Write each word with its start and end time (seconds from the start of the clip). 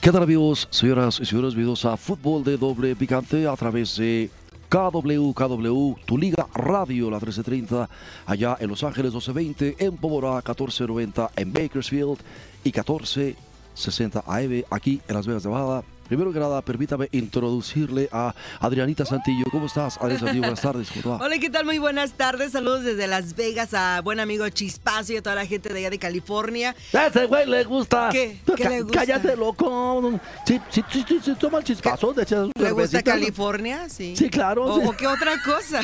¿Qué 0.00 0.10
tal 0.10 0.22
amigos, 0.22 0.66
señoras 0.70 1.20
y 1.20 1.26
señores? 1.26 1.54
Bienvenidos 1.54 1.84
a 1.84 1.94
Fútbol 1.98 2.42
de 2.42 2.56
Doble 2.56 2.96
Picante 2.96 3.46
a 3.46 3.54
través 3.54 3.98
de 3.98 4.30
KW, 4.70 5.32
KW, 5.34 5.94
tu 6.06 6.16
liga 6.16 6.46
radio, 6.54 7.10
la 7.10 7.18
1330, 7.18 7.86
allá 8.24 8.56
en 8.60 8.70
Los 8.70 8.82
Ángeles 8.82 9.12
1220, 9.12 9.76
en 9.78 9.98
Pomorá 9.98 10.36
1490, 10.36 11.32
en 11.36 11.52
Bakersfield 11.52 12.18
y 12.64 12.68
1460 12.68 14.24
AM 14.26 14.64
aquí 14.70 15.02
en 15.06 15.14
Las 15.14 15.26
Vegas, 15.26 15.44
Nevada. 15.44 15.84
Primero 16.10 16.32
que 16.32 16.40
nada, 16.40 16.60
permítame 16.60 17.08
introducirle 17.12 18.08
a 18.10 18.34
Adrianita 18.58 19.06
Santillo. 19.06 19.44
¿Cómo 19.48 19.66
estás, 19.66 19.96
Adriana 19.98 20.18
Santillo? 20.18 20.40
Buenas 20.40 20.60
tardes. 20.60 20.88
Hola, 21.06 21.38
¿qué 21.38 21.50
tal? 21.50 21.64
Muy 21.64 21.78
buenas 21.78 22.14
tardes. 22.14 22.50
Saludos 22.50 22.82
desde 22.82 23.06
Las 23.06 23.36
Vegas 23.36 23.74
a 23.74 24.00
buen 24.00 24.18
amigo 24.18 24.48
Chispacio 24.48 25.14
y 25.14 25.18
a 25.18 25.22
toda 25.22 25.36
la 25.36 25.46
gente 25.46 25.68
de 25.72 25.78
allá 25.78 25.90
de 25.90 26.00
California. 26.00 26.74
A 26.92 27.06
ese 27.06 27.26
güey 27.26 27.46
le 27.46 27.62
gusta. 27.62 28.08
¿Qué? 28.10 28.40
Tú 28.44 28.54
¿Qué 28.56 28.64
ca- 28.64 28.70
le 28.70 28.82
gusta? 28.82 28.98
Cállate, 28.98 29.36
loco. 29.36 30.20
Sí, 30.44 30.60
sí, 30.68 30.82
sí, 30.90 31.04
sí, 31.06 31.20
sí, 31.22 31.34
toma 31.38 31.58
el 31.58 31.64
chispazo. 31.64 32.12
de 32.12 32.26
su 32.26 32.50
¿Le 32.56 32.72
gusta. 32.72 33.02
California? 33.04 33.88
Sí. 33.88 34.16
Sí, 34.16 34.28
claro, 34.28 34.64
¿O, 34.64 34.80
sí. 34.80 34.86
o 34.88 34.90
qué 34.90 35.06
otra 35.06 35.40
cosa? 35.44 35.80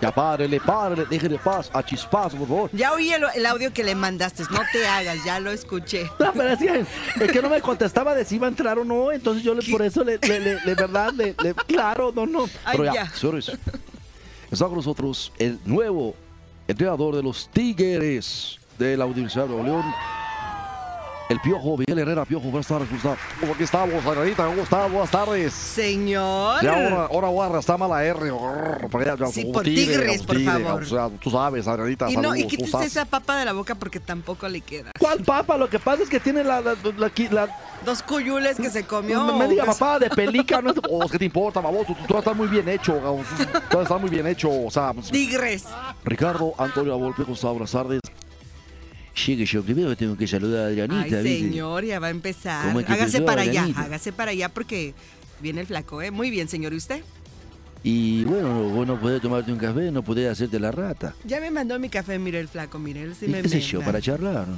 Ya 0.00 0.10
párele, 0.14 0.58
párele, 0.60 1.04
déjele 1.10 1.36
paz 1.38 1.70
a 1.74 1.82
chispazo, 1.84 2.38
por 2.38 2.48
favor. 2.48 2.70
ya 2.72 2.94
oí 2.94 3.12
el, 3.12 3.22
el 3.34 3.44
audio 3.44 3.70
que 3.70 3.84
le 3.84 3.94
mandaste. 3.94 4.44
No 4.50 4.60
te 4.72 4.86
hagas, 4.88 5.22
ya 5.26 5.38
lo 5.40 5.50
escuché. 5.50 6.10
No, 6.18 6.32
pero 6.32 6.48
es 6.54 6.58
que, 6.58 6.86
es 7.24 7.30
que 7.32 7.42
no 7.42 7.50
me 7.50 7.60
contestaba 7.60 8.14
de 8.14 8.24
si 8.24 8.36
iba 8.36 8.46
a 8.46 8.50
entrar 8.50 8.78
o 8.78 8.84
no, 8.86 9.09
entonces 9.12 9.42
yo 9.42 9.54
le, 9.54 9.62
por 9.70 9.82
eso 9.82 10.04
le, 10.04 10.18
le, 10.18 10.74
verdad, 10.74 11.12
le, 11.12 11.34
le- 11.42 11.54
claro, 11.66 12.12
no, 12.14 12.26
no. 12.26 12.44
Ay, 12.64 12.72
Pero 12.78 12.84
ya, 12.84 12.94
ya. 12.94 13.10
señores, 13.10 13.50
está 14.50 14.66
con 14.66 14.76
nosotros 14.76 15.32
el 15.38 15.58
nuevo 15.64 16.14
entrenador 16.68 17.16
de 17.16 17.22
los 17.22 17.48
Tigres 17.50 18.58
de 18.78 18.96
la 18.96 19.06
Universidad 19.06 19.44
de 19.44 19.50
Nuevo 19.50 19.64
León, 19.64 19.84
el 21.30 21.40
Piojo, 21.40 21.76
Miguel 21.78 21.98
Herrera. 22.00 22.24
Piojo, 22.24 22.44
buenas 22.50 22.66
tardes, 22.66 22.88
¿cómo 22.88 22.98
está? 22.98 23.16
¿Cómo 23.38 23.52
aquí 23.54 23.62
estamos? 23.62 24.02
¿Cómo 24.04 24.62
está? 24.62 24.86
Buenas 24.86 25.10
tardes. 25.10 25.52
Señor. 25.52 26.62
Ya 26.62 26.72
ahora, 26.74 27.06
ahora 27.06 27.28
voy 27.28 27.42
a 27.42 27.46
arrastrar 27.46 27.78
la 27.80 28.04
R. 28.04 28.32
para 28.90 29.12
allá, 29.12 29.26
Sí, 29.28 29.44
por 29.46 29.62
tigre, 29.62 29.96
tigres, 29.96 30.22
por 30.24 30.36
tigre, 30.36 30.64
favor. 30.64 30.82
O 30.82 30.86
sea, 30.86 31.08
tú 31.20 31.30
sabes, 31.30 31.68
Adrianita, 31.68 32.10
y 32.10 32.16
no, 32.16 32.34
y 32.34 32.42
saludos, 32.42 32.56
¿cómo 32.58 32.66
quítese 32.72 32.84
esa 32.86 33.04
papa 33.04 33.36
de 33.38 33.44
la 33.44 33.52
boca 33.52 33.74
porque 33.76 34.00
tampoco 34.00 34.48
le 34.48 34.60
queda. 34.60 34.90
¿Cuál 34.98 35.20
papa? 35.20 35.56
Lo 35.56 35.68
que 35.70 35.78
pasa 35.78 36.02
es 36.02 36.08
que 36.08 36.18
tiene 36.18 36.42
la, 36.42 36.60
la, 36.60 36.74
la- 36.96 37.12
la- 37.30 37.58
Dos 37.84 38.02
cuyules 38.02 38.56
que 38.56 38.68
se 38.68 38.84
comió. 38.84 39.24
No 39.24 39.38
me 39.38 39.46
diga 39.48 39.64
papá 39.64 39.98
de 39.98 40.10
pelícano. 40.10 40.74
Oh, 40.92 41.08
¿Qué 41.08 41.18
te 41.18 41.24
importa, 41.26 41.60
baboso? 41.60 41.94
Tú, 41.94 42.06
tú 42.08 42.18
estás 42.18 42.34
muy 42.36 42.48
bien 42.48 42.68
hecho. 42.68 43.00
Tú 43.70 43.80
estás 43.80 44.00
muy 44.00 44.10
bien 44.10 44.26
hecho. 44.26 44.50
O 44.50 44.70
sea, 44.70 44.92
pues, 44.92 45.10
Tigres. 45.10 45.64
Ricardo 46.04 46.52
Antonio 46.58 46.92
Avolpe, 46.94 47.22
¿cómo 47.22 47.34
está? 47.34 47.48
Buenas 47.50 47.70
tardes. 47.70 48.00
Que 49.14 49.44
yo 49.44 49.62
primero 49.62 49.96
tengo 49.96 50.16
que 50.16 50.26
saludar 50.26 50.64
a 50.64 50.66
Adrianita. 50.68 51.18
Ay, 51.18 51.24
¿viste? 51.24 51.48
señor, 51.48 51.84
ya 51.84 51.98
va 51.98 52.08
a 52.08 52.10
empezar. 52.10 52.66
¿Cómo 52.66 52.80
es 52.80 52.86
que 52.86 52.92
Hágase 52.92 53.20
para 53.20 53.42
allá, 53.42 53.68
hágase 53.76 54.12
para 54.12 54.30
allá 54.30 54.48
porque 54.48 54.94
viene 55.40 55.60
el 55.60 55.66
flaco, 55.66 56.00
¿eh? 56.02 56.10
Muy 56.10 56.30
bien, 56.30 56.48
señor. 56.48 56.72
¿Y 56.72 56.76
usted? 56.76 57.02
Y 57.82 58.24
bueno, 58.24 58.68
vos 58.68 58.86
no 58.86 59.00
podés 59.00 59.22
tomarte 59.22 59.50
un 59.50 59.58
café, 59.58 59.90
no 59.90 60.02
podés 60.02 60.30
hacerte 60.30 60.60
la 60.60 60.70
rata. 60.70 61.14
Ya 61.24 61.40
me 61.40 61.50
mandó 61.50 61.78
mi 61.78 61.88
café, 61.88 62.18
mire 62.18 62.38
el 62.38 62.48
flaco, 62.48 62.78
mire, 62.78 63.02
él 63.02 63.14
sí 63.18 63.26
me 63.26 63.38
¿Y 63.38 63.42
qué 63.42 63.48
sé 63.48 63.60
yo? 63.60 63.80
Para 63.80 64.00
charlar. 64.02 64.46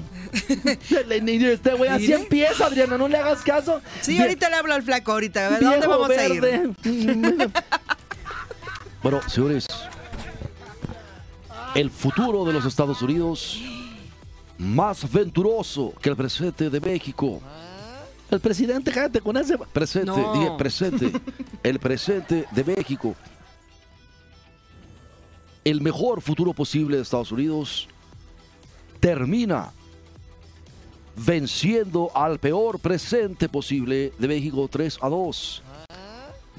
Este 1.52 1.74
güey 1.74 1.88
así 1.88 2.12
empieza, 2.12 2.66
Adriana, 2.66 2.98
no 2.98 3.06
le 3.06 3.16
hagas 3.16 3.42
caso. 3.42 3.80
Sí, 4.00 4.20
ahorita 4.20 4.48
le 4.50 4.56
hablo 4.56 4.74
al 4.74 4.82
flaco, 4.82 5.12
ahorita. 5.12 5.54
A 5.54 5.60
¿Dónde 5.60 5.86
vamos 5.86 6.10
a 6.10 6.26
ir? 6.26 6.72
bueno, 9.02 9.20
señores, 9.28 9.68
el 11.76 11.90
futuro 11.90 12.44
de 12.44 12.52
los 12.52 12.64
Estados 12.64 13.02
Unidos 13.02 13.62
más 14.62 15.10
venturoso 15.10 15.92
que 16.00 16.08
el 16.08 16.16
presidente 16.16 16.70
de 16.70 16.80
México. 16.80 17.40
El 18.30 18.40
presidente, 18.40 18.90
cállate 18.92 19.20
con 19.20 19.36
ese 19.36 19.58
presente, 19.58 20.06
No. 20.06 20.32
dije 20.32 20.50
presente, 20.56 21.12
el 21.62 21.78
presente 21.78 22.46
de 22.50 22.64
México. 22.64 23.14
El 25.64 25.80
mejor 25.80 26.20
futuro 26.22 26.52
posible 26.52 26.96
de 26.96 27.02
Estados 27.02 27.32
Unidos 27.32 27.88
termina 29.00 29.72
venciendo 31.14 32.10
al 32.14 32.38
peor 32.38 32.78
presente 32.78 33.48
posible 33.48 34.12
de 34.18 34.28
México 34.28 34.66
3 34.70 34.98
a 35.02 35.08
2. 35.08 35.62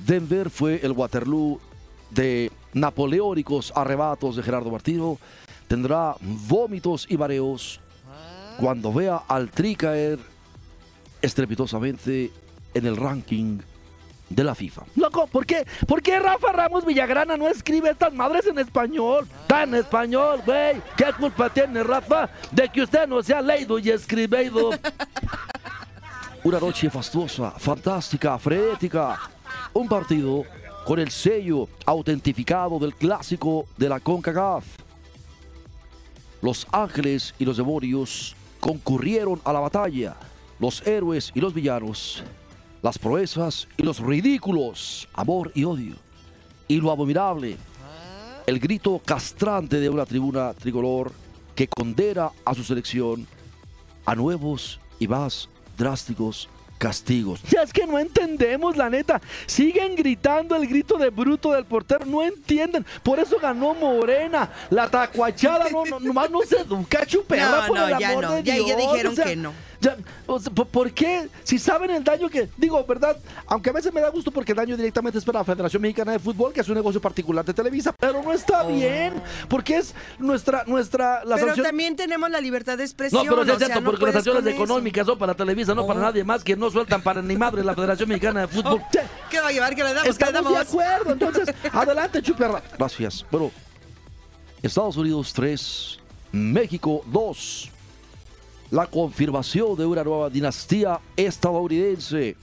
Denver 0.05 0.49
fue 0.49 0.79
el 0.83 0.91
Waterloo 0.91 1.59
de 2.11 2.51
napoleónicos 2.73 3.73
arrebatos 3.75 4.35
de 4.35 4.43
Gerardo 4.43 4.69
Martino. 4.69 5.17
Tendrá 5.67 6.15
vómitos 6.21 7.07
y 7.09 7.17
mareos 7.17 7.79
cuando 8.59 8.93
vea 8.93 9.23
al 9.27 9.49
Tri 9.49 9.75
caer 9.75 10.19
estrepitosamente 11.21 12.31
en 12.73 12.85
el 12.85 12.97
ranking 12.97 13.59
de 14.29 14.43
la 14.43 14.55
FIFA. 14.55 14.83
Loco, 14.95 15.27
¿por 15.27 15.45
qué? 15.45 15.65
¿Por 15.87 16.01
qué 16.01 16.19
Rafa 16.19 16.51
Ramos 16.51 16.85
Villagrana 16.85 17.37
no 17.37 17.47
escribe 17.47 17.89
estas 17.91 18.13
madres 18.13 18.47
en 18.47 18.57
español? 18.59 19.27
En 19.49 19.75
español, 19.75 20.41
güey. 20.45 20.81
¿Qué 20.97 21.05
culpa 21.17 21.49
tiene 21.49 21.83
Rafa 21.83 22.29
de 22.51 22.69
que 22.69 22.81
usted 22.81 23.07
no 23.07 23.21
se 23.21 23.33
ha 23.33 23.41
leído 23.41 23.79
y 23.79 23.89
escribido? 23.89 24.71
Una 26.43 26.59
noche 26.59 26.89
fastuosa, 26.89 27.51
fantástica, 27.51 28.37
frenética. 28.37 29.19
Un 29.73 29.87
partido 29.87 30.43
con 30.85 30.99
el 30.99 31.09
sello 31.09 31.69
autentificado 31.85 32.79
del 32.79 32.93
clásico 32.95 33.65
de 33.77 33.89
la 33.89 33.99
CONCACAF. 33.99 34.65
Los 36.41 36.67
ángeles 36.71 37.33
y 37.39 37.45
los 37.45 37.55
demonios 37.55 38.35
concurrieron 38.63 39.41
a 39.43 39.51
la 39.51 39.59
batalla. 39.59 40.15
Los 40.57 40.87
héroes 40.87 41.33
y 41.35 41.41
los 41.41 41.53
villanos. 41.53 42.23
Las 42.81 42.97
proezas 42.97 43.67
y 43.75 43.83
los 43.83 43.99
ridículos. 43.99 45.09
Amor 45.13 45.51
y 45.53 45.65
odio. 45.65 45.95
Y 46.69 46.77
lo 46.77 46.89
abominable. 46.89 47.57
El 48.47 48.59
grito 48.61 49.01
castrante 49.03 49.81
de 49.81 49.89
una 49.89 50.05
tribuna 50.05 50.53
tricolor 50.53 51.11
que 51.53 51.67
condena 51.67 52.31
a 52.45 52.53
su 52.53 52.63
selección 52.63 53.27
a 54.05 54.15
nuevos 54.15 54.79
y 54.97 55.09
más 55.09 55.49
drásticos 55.77 56.47
castigos. 56.83 57.41
Ya 57.49 57.61
es 57.63 57.71
que 57.71 57.87
no 57.87 57.97
entendemos, 57.97 58.75
la 58.75 58.89
neta. 58.89 59.21
Siguen 59.45 59.95
gritando 59.95 60.55
el 60.55 60.67
grito 60.67 60.97
de 60.97 61.09
bruto 61.09 61.53
del 61.53 61.63
portero. 61.65 62.05
No 62.05 62.21
entienden. 62.21 62.85
Por 63.03 63.19
eso 63.19 63.37
ganó 63.41 63.73
Morena. 63.73 64.49
La 64.69 64.89
tacuachada 64.89 65.69
no, 65.69 65.85
no, 65.85 65.99
nomás 66.01 66.29
no 66.29 66.41
se 66.41 66.57
educa, 66.59 67.05
chuperra, 67.05 67.61
No, 67.61 67.67
por 67.67 67.77
no, 67.77 67.87
el 67.87 67.97
ya 67.99 68.09
amor 68.09 68.23
no. 68.25 68.31
de 68.33 68.43
Ya- 68.43 68.57
ya 68.57 68.63
Dios. 68.63 68.77
dijeron 68.77 69.13
O 69.13 69.15
sea, 69.15 69.25
que 69.25 69.35
no. 69.37 69.53
Ya, 69.83 69.97
o 70.25 70.39
sea, 70.39 70.51
¿por- 70.53 70.67
¿Por 70.67 70.91
qué? 70.91 71.27
Si 71.43 71.59
saben 71.59 71.91
el 71.91 72.03
daño 72.03 72.29
que. 72.29 72.49
Digo, 72.57 72.83
¿verdad? 72.85 73.17
Aunque 73.47 73.69
a 73.69 73.73
veces 73.73 73.93
me 73.93 73.99
da 74.01 74.09
gusto 74.09 74.31
porque 74.31 74.53
el 74.53 74.57
daño 74.57 74.77
directamente 74.77 75.19
es 75.19 75.25
para 75.25 75.39
la 75.39 75.45
Federación 75.45 75.81
Mexicana 75.81 76.13
de 76.13 76.19
Fútbol, 76.19 76.53
que 76.53 76.61
es 76.61 76.69
un 76.69 76.75
negocio 76.75 77.01
particular 77.01 77.43
de 77.43 77.53
Televisa, 77.53 77.93
pero 77.99 78.23
no 78.23 78.31
está 78.31 78.63
bien. 78.63 79.13
Porque 79.49 79.77
es 79.77 79.93
nuestra. 80.19 80.63
nuestra 80.65 81.23
la 81.25 81.35
Pero 81.35 81.47
sanción- 81.49 81.65
también 81.65 81.95
tenemos 81.95 82.29
la 82.29 82.39
libertad 82.41 82.73
de 82.73 82.83
no, 82.83 82.85
expresión. 82.85 83.23
pero 83.27 83.43
sí 83.43 83.51
es 83.51 83.57
sea, 83.57 83.67
cierto, 83.67 83.81
no 83.81 83.89
porque 83.91 84.05
las 84.05 84.13
sanciones 84.15 84.47
económicas 84.53 85.05
son 85.05 85.17
para 85.19 85.33
Televisa, 85.33 85.75
no 85.75 85.85
para 85.85 85.99
Oh. 85.99 86.03
nadie 86.03 86.23
más, 86.23 86.43
que 86.43 86.55
no 86.55 86.71
sueltan 86.71 87.01
para 87.01 87.21
ni 87.21 87.35
madre 87.35 87.63
la 87.63 87.75
Federación 87.75 88.07
Mexicana 88.09 88.41
de 88.41 88.47
Fútbol. 88.47 88.81
Oh, 88.93 89.29
¿Qué 89.29 89.39
va 89.41 89.47
a 89.47 89.51
llevar? 89.51 89.75
¿Qué 89.75 89.83
le 89.83 89.93
damos? 89.93 90.03
¿Qué 90.17 90.23
le 90.25 90.29
Estamos 90.31 90.53
de 90.53 90.59
acuerdo, 90.59 91.11
entonces, 91.13 91.53
adelante, 91.73 92.21
chuperra. 92.21 92.61
Gracias. 92.77 93.25
Bueno, 93.31 93.51
Estados 94.61 94.95
Unidos 94.97 95.33
3, 95.33 95.99
México 96.31 97.03
2. 97.07 97.69
La 98.73 98.87
confirmación 98.87 99.75
de 99.77 99.85
una 99.85 100.03
nueva 100.03 100.31
dinastía 100.31 100.99
estadounidense 101.15 102.35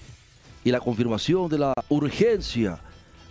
y 0.63 0.71
la 0.71 0.79
confirmación 0.79 1.49
de 1.49 1.59
la 1.59 1.75
urgencia 1.89 2.79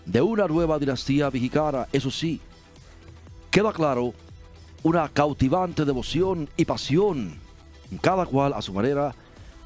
de 0.05 0.21
una 0.21 0.45
nueva 0.49 0.77
dinastía 0.77 1.31
mexicana. 1.31 1.87
Eso 1.93 2.11
sí, 2.11 2.41
queda 3.49 3.71
claro 3.71 4.13
una 4.83 5.07
cautivante 5.07 5.85
devoción 5.85 6.49
y 6.57 6.65
pasión, 6.65 7.39
cada 8.01 8.25
cual 8.25 8.51
a 8.51 8.61
su 8.61 8.73
manera, 8.73 9.15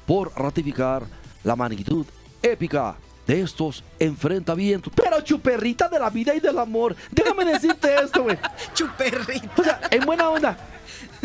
por 0.06 0.30
ratificar 0.36 1.02
la 1.42 1.56
magnitud 1.56 2.06
épica 2.40 2.94
de 3.26 3.40
estos 3.40 3.82
enfrentamientos. 3.98 4.92
Pero 4.94 5.20
chuperrita 5.22 5.88
de 5.88 5.98
la 5.98 6.08
vida 6.08 6.36
y 6.36 6.38
del 6.38 6.56
amor, 6.56 6.94
déjame 7.10 7.46
decirte 7.46 7.96
esto, 7.96 8.22
güey. 8.22 8.38
Chuperrito. 8.74 9.60
O 9.60 9.64
sea, 9.64 9.80
en 9.90 10.06
buena 10.06 10.30
onda. 10.30 10.56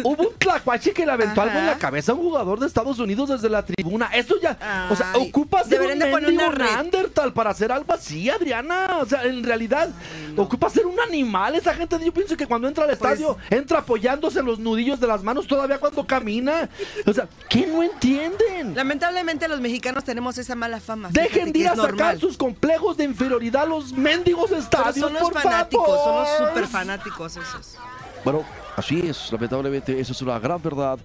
Hubo 0.03 0.29
un 0.29 0.33
tlacuache 0.37 0.91
que 0.93 1.05
le 1.05 1.11
aventó 1.11 1.41
algo 1.41 1.57
en 1.59 1.65
la 1.65 1.77
cabeza 1.77 2.11
a 2.11 2.15
un 2.15 2.21
jugador 2.21 2.59
de 2.59 2.67
Estados 2.67 2.99
Unidos 2.99 3.29
desde 3.29 3.49
la 3.49 3.63
tribuna. 3.65 4.07
Esto 4.13 4.35
ya, 4.41 4.87
o 4.91 4.95
sea, 4.95 5.11
Ay, 5.13 5.29
ocupa 5.29 5.63
ser 5.63 5.81
un 5.81 5.87
deberían 5.87 5.99
de 5.99 6.05
poner 6.11 6.29
mendigo 6.29 6.47
una 6.49 6.55
red. 6.55 6.71
Neandertal 6.71 7.33
para 7.33 7.49
hacer 7.51 7.71
algo 7.71 7.93
así, 7.93 8.29
Adriana. 8.29 8.97
O 9.01 9.05
sea, 9.05 9.23
en 9.23 9.43
realidad, 9.43 9.89
ocupa 10.37 10.69
ser 10.69 10.85
un 10.85 10.99
animal. 10.99 11.55
Esa 11.55 11.73
gente, 11.73 11.97
yo 12.03 12.11
pienso 12.13 12.35
que 12.37 12.47
cuando 12.47 12.67
entra 12.67 12.83
al 12.85 12.97
Pues- 12.97 13.11
estadio, 13.11 13.37
entra 13.49 13.79
apoyándose 13.79 14.39
en 14.39 14.45
los 14.45 14.59
nudillos 14.59 14.99
de 14.99 15.07
las 15.07 15.23
manos 15.23 15.47
todavía 15.47 15.77
cuando 15.79 16.05
camina. 16.05 16.69
O 17.05 17.13
sea, 17.13 17.27
¿qué 17.49 17.65
no 17.67 17.83
entienden? 17.83 18.75
Lamentablemente 18.75 19.47
los 19.47 19.59
mexicanos 19.59 20.03
tenemos 20.03 20.37
esa 20.37 20.55
mala 20.55 20.79
fama. 20.79 21.09
Dejen 21.11 21.51
de 21.51 21.59
ir 21.59 21.67
a 21.67 21.75
sacar 21.75 21.89
normal. 21.91 22.19
sus 22.19 22.37
complejos 22.37 22.97
de 22.97 23.03
inferioridad 23.05 23.63
a 23.63 23.65
los 23.65 23.93
mendigos 23.93 24.45
Pero 24.49 24.61
estadios, 24.61 24.97
son 24.99 25.13
los 25.13 25.23
por 25.23 25.33
fanáticos, 25.41 26.03
son 26.03 26.15
los 26.15 26.29
súper 26.49 26.67
fanáticos 26.67 27.37
esos. 27.37 27.75
Bueno, 28.23 28.43
así 28.79 28.99
es, 28.99 29.31
lamentablemente, 29.31 29.99
esa 29.99 30.11
es 30.11 30.21
una 30.21 30.39
gran 30.39 30.61
verdad. 30.61 30.99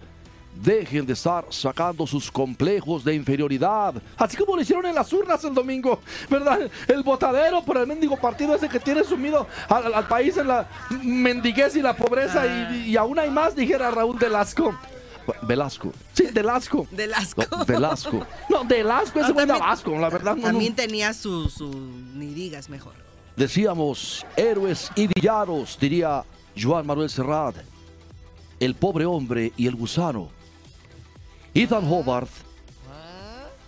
Dejen 0.54 1.04
de 1.04 1.14
estar 1.14 1.44
sacando 1.50 2.06
sus 2.06 2.30
complejos 2.30 3.02
de 3.02 3.12
inferioridad. 3.12 3.94
Así 4.16 4.36
como 4.36 4.54
lo 4.54 4.62
hicieron 4.62 4.86
en 4.86 4.94
las 4.94 5.12
urnas 5.12 5.42
el 5.42 5.52
domingo, 5.52 5.98
¿verdad? 6.30 6.70
El 6.86 7.02
botadero 7.02 7.64
por 7.64 7.76
el 7.76 7.88
mendigo 7.88 8.16
partido 8.16 8.54
ese 8.54 8.68
que 8.68 8.78
tiene 8.78 9.02
sumido 9.02 9.48
al, 9.68 9.92
al 9.92 10.06
país 10.06 10.36
en 10.36 10.46
la 10.46 10.68
mendiguez 11.02 11.74
y 11.74 11.82
la 11.82 11.96
pobreza. 11.96 12.46
Y, 12.46 12.90
y 12.90 12.96
aún 12.96 13.18
hay 13.18 13.30
más, 13.30 13.56
dijera 13.56 13.90
Raúl 13.90 14.16
Velasco. 14.16 14.78
Velasco. 15.42 15.92
Sí, 16.12 16.28
Velasco. 16.32 16.86
Del 16.92 17.14
asco. 17.14 17.42
No, 17.50 17.64
Velasco. 17.64 18.26
No, 18.48 18.64
Velasco, 18.64 19.20
ese 19.20 19.32
No, 19.46 19.54
Abasco, 19.54 19.98
la 19.98 20.10
verdad. 20.10 20.36
No. 20.36 20.42
También 20.42 20.74
tenía 20.74 21.12
su, 21.14 21.48
su. 21.48 21.68
Ni 22.14 22.32
digas 22.32 22.68
mejor. 22.68 22.92
Decíamos 23.36 24.24
héroes 24.36 24.90
y 24.94 25.08
villanos, 25.08 25.76
diría 25.80 26.22
Joan 26.56 26.86
Manuel 26.86 27.10
Serrat. 27.10 27.56
El 28.60 28.74
pobre 28.74 29.04
hombre 29.04 29.52
y 29.56 29.66
el 29.66 29.74
gusano. 29.74 30.28
Ethan 31.54 31.84
Hobart 31.90 32.30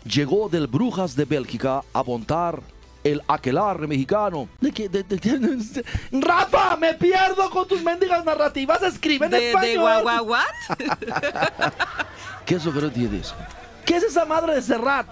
llegó 0.04 0.48
del 0.48 0.66
Brujas 0.66 1.14
de 1.16 1.24
Bélgica 1.24 1.82
a 1.92 2.02
montar 2.02 2.60
el 3.04 3.22
aquelarre 3.28 3.86
mexicano. 3.86 4.48
¿De 4.60 4.72
qué? 4.72 4.88
De- 4.88 5.02
de- 5.04 5.16
de- 5.16 5.84
¡Rafa! 6.12 6.76
¡Me 6.76 6.94
pierdo 6.94 7.48
con 7.50 7.66
tus 7.68 7.82
mendigas 7.82 8.24
narrativas! 8.24 8.82
¡Escribe 8.82 9.26
en 9.26 9.30
¿De, 9.32 9.38
de 9.40 9.48
español! 9.50 9.80
guaguaguat? 9.82 10.46
¿Qué 12.44 12.54
es 12.56 12.64
lo 12.64 12.72
que 12.72 12.80
no 12.80 12.86
entiendes? 12.88 13.34
¿Qué 13.84 13.96
es 13.96 14.02
esa 14.04 14.24
madre 14.24 14.54
de 14.56 14.62
Serrat? 14.62 15.06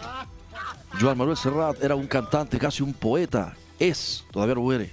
Joan 1.00 1.19
Manuel 1.19 1.37
Serrat 1.37 1.82
era 1.82 1.94
un 1.94 2.06
cantante, 2.06 2.59
casi 2.59 2.82
un 2.82 2.93
poeta. 2.94 3.55
Es, 3.79 4.25
todavía 4.32 4.55
no 4.56 4.61
muere. 4.62 4.93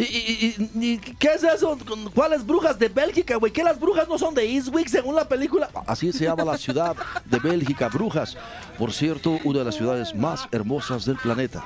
¿Y, 0.00 0.98
qué 1.18 1.28
es 1.34 1.42
eso? 1.42 1.76
¿Cuáles 2.14 2.46
brujas 2.46 2.78
de 2.78 2.88
Bélgica, 2.88 3.34
güey? 3.34 3.52
¿Qué 3.52 3.64
las 3.64 3.80
brujas 3.80 4.06
no 4.08 4.16
son 4.16 4.32
de 4.32 4.44
Eastwick 4.44 4.86
según 4.86 5.16
la 5.16 5.26
película? 5.26 5.68
Así 5.88 6.12
se 6.12 6.24
llama 6.24 6.44
la 6.44 6.56
ciudad 6.56 6.96
de 7.24 7.38
Bélgica, 7.40 7.88
Brujas. 7.88 8.36
Por 8.78 8.92
cierto, 8.92 9.40
una 9.42 9.58
de 9.58 9.64
las 9.64 9.74
ciudades 9.74 10.14
más 10.14 10.46
hermosas 10.52 11.04
del 11.04 11.16
planeta. 11.16 11.64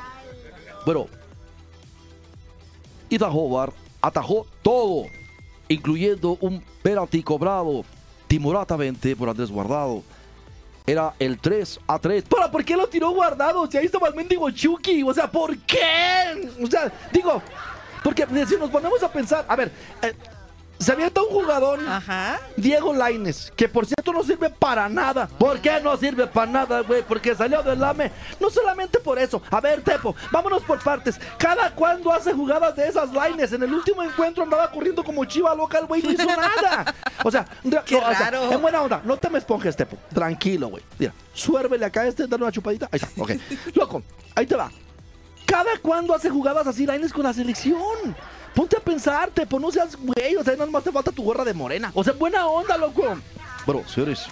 Bueno, 0.86 1.08
Ethan 3.10 3.30
Howard 3.30 3.74
atajó 4.00 4.46
todo, 4.62 5.04
incluyendo 5.68 6.38
un 6.40 6.64
penalti 6.82 7.22
cobrado 7.22 7.84
timoratamente 8.28 9.14
por 9.14 9.28
Andrés 9.28 9.50
Guardado. 9.50 10.02
Era 10.86 11.14
el 11.18 11.38
3 11.38 11.80
a 11.86 11.98
3. 11.98 12.24
¿Para 12.24 12.50
por 12.50 12.64
qué 12.64 12.76
lo 12.76 12.86
tiró 12.86 13.10
guardado? 13.10 13.70
Si 13.70 13.76
ahí 13.76 13.84
estaba 13.84 14.08
el 14.08 14.14
mendigo 14.14 14.50
Chucky. 14.50 15.02
O 15.02 15.12
sea, 15.12 15.30
¿por 15.30 15.56
qué? 15.58 16.50
O 16.60 16.66
sea, 16.66 16.90
digo, 17.12 17.40
porque 18.02 18.26
si 18.46 18.56
nos 18.56 18.70
ponemos 18.70 19.02
a 19.02 19.10
pensar, 19.10 19.44
a 19.48 19.56
ver, 19.56 19.70
eh, 20.02 20.14
se 20.78 20.90
avienta 20.90 21.22
un 21.22 21.28
jugador, 21.28 21.78
Ajá. 21.86 22.40
Diego 22.56 22.92
Laines, 22.92 23.52
que 23.54 23.68
por 23.68 23.86
cierto 23.86 24.12
no 24.12 24.24
sirve 24.24 24.50
para 24.50 24.88
nada. 24.88 25.28
¿Por 25.28 25.60
qué 25.60 25.80
no 25.80 25.96
sirve 25.96 26.26
para 26.26 26.50
nada, 26.50 26.80
güey? 26.80 27.02
Porque 27.02 27.36
salió 27.36 27.62
del 27.62 27.84
AME. 27.84 28.10
No 28.40 28.50
solamente 28.50 28.98
por 28.98 29.16
eso. 29.16 29.40
A 29.48 29.60
ver, 29.60 29.82
Tepo, 29.82 30.16
vámonos 30.32 30.64
por 30.64 30.80
partes. 30.82 31.20
Cada 31.38 31.72
cuando 31.72 32.12
hace 32.12 32.32
jugadas 32.32 32.74
de 32.74 32.88
esas 32.88 33.12
Laines. 33.12 33.52
En 33.52 33.62
el 33.62 33.72
último 33.72 34.02
encuentro 34.02 34.42
andaba 34.42 34.68
corriendo 34.72 35.04
como 35.04 35.24
chiva 35.24 35.54
loca, 35.54 35.78
el 35.78 35.86
güey 35.86 36.02
no 36.02 36.10
hizo 36.10 36.26
nada. 36.26 36.92
O 37.22 37.30
sea, 37.30 37.44
Qué 37.86 37.94
no, 37.94 38.08
o 38.08 38.14
sea, 38.16 38.30
raro. 38.30 38.50
en 38.50 38.60
buena 38.60 38.82
onda, 38.82 39.00
no 39.04 39.16
te 39.16 39.30
me 39.30 39.38
esponjes, 39.38 39.76
Tepo. 39.76 39.96
Tranquilo, 40.12 40.66
güey. 40.66 40.82
Mira, 40.98 41.14
suérvele 41.32 41.84
acá 41.86 42.04
este, 42.08 42.26
dale 42.26 42.42
una 42.42 42.50
chupadita. 42.50 42.88
Ahí 42.90 42.98
está, 43.00 43.22
ok. 43.22 43.30
Loco, 43.76 44.02
ahí 44.34 44.46
te 44.46 44.56
va. 44.56 44.68
Cada 45.52 45.76
cuando 45.82 46.14
hace 46.14 46.30
jugadas 46.30 46.66
así 46.66 46.86
Laines 46.86 47.12
con 47.12 47.24
la 47.24 47.32
selección. 47.34 48.16
Ponte 48.54 48.74
a 48.74 48.80
pensar, 48.80 49.28
Tepo, 49.28 49.60
no 49.60 49.70
seas 49.70 49.94
güey. 49.96 50.34
O 50.36 50.42
sea, 50.42 50.56
nada 50.56 50.70
más 50.70 50.82
te 50.82 50.90
falta 50.90 51.12
tu 51.12 51.22
gorra 51.22 51.44
de 51.44 51.52
morena. 51.52 51.90
O 51.92 52.02
sea, 52.02 52.14
buena 52.14 52.46
onda, 52.46 52.78
loco. 52.78 53.02
Bueno, 53.66 53.86
señores. 53.86 54.24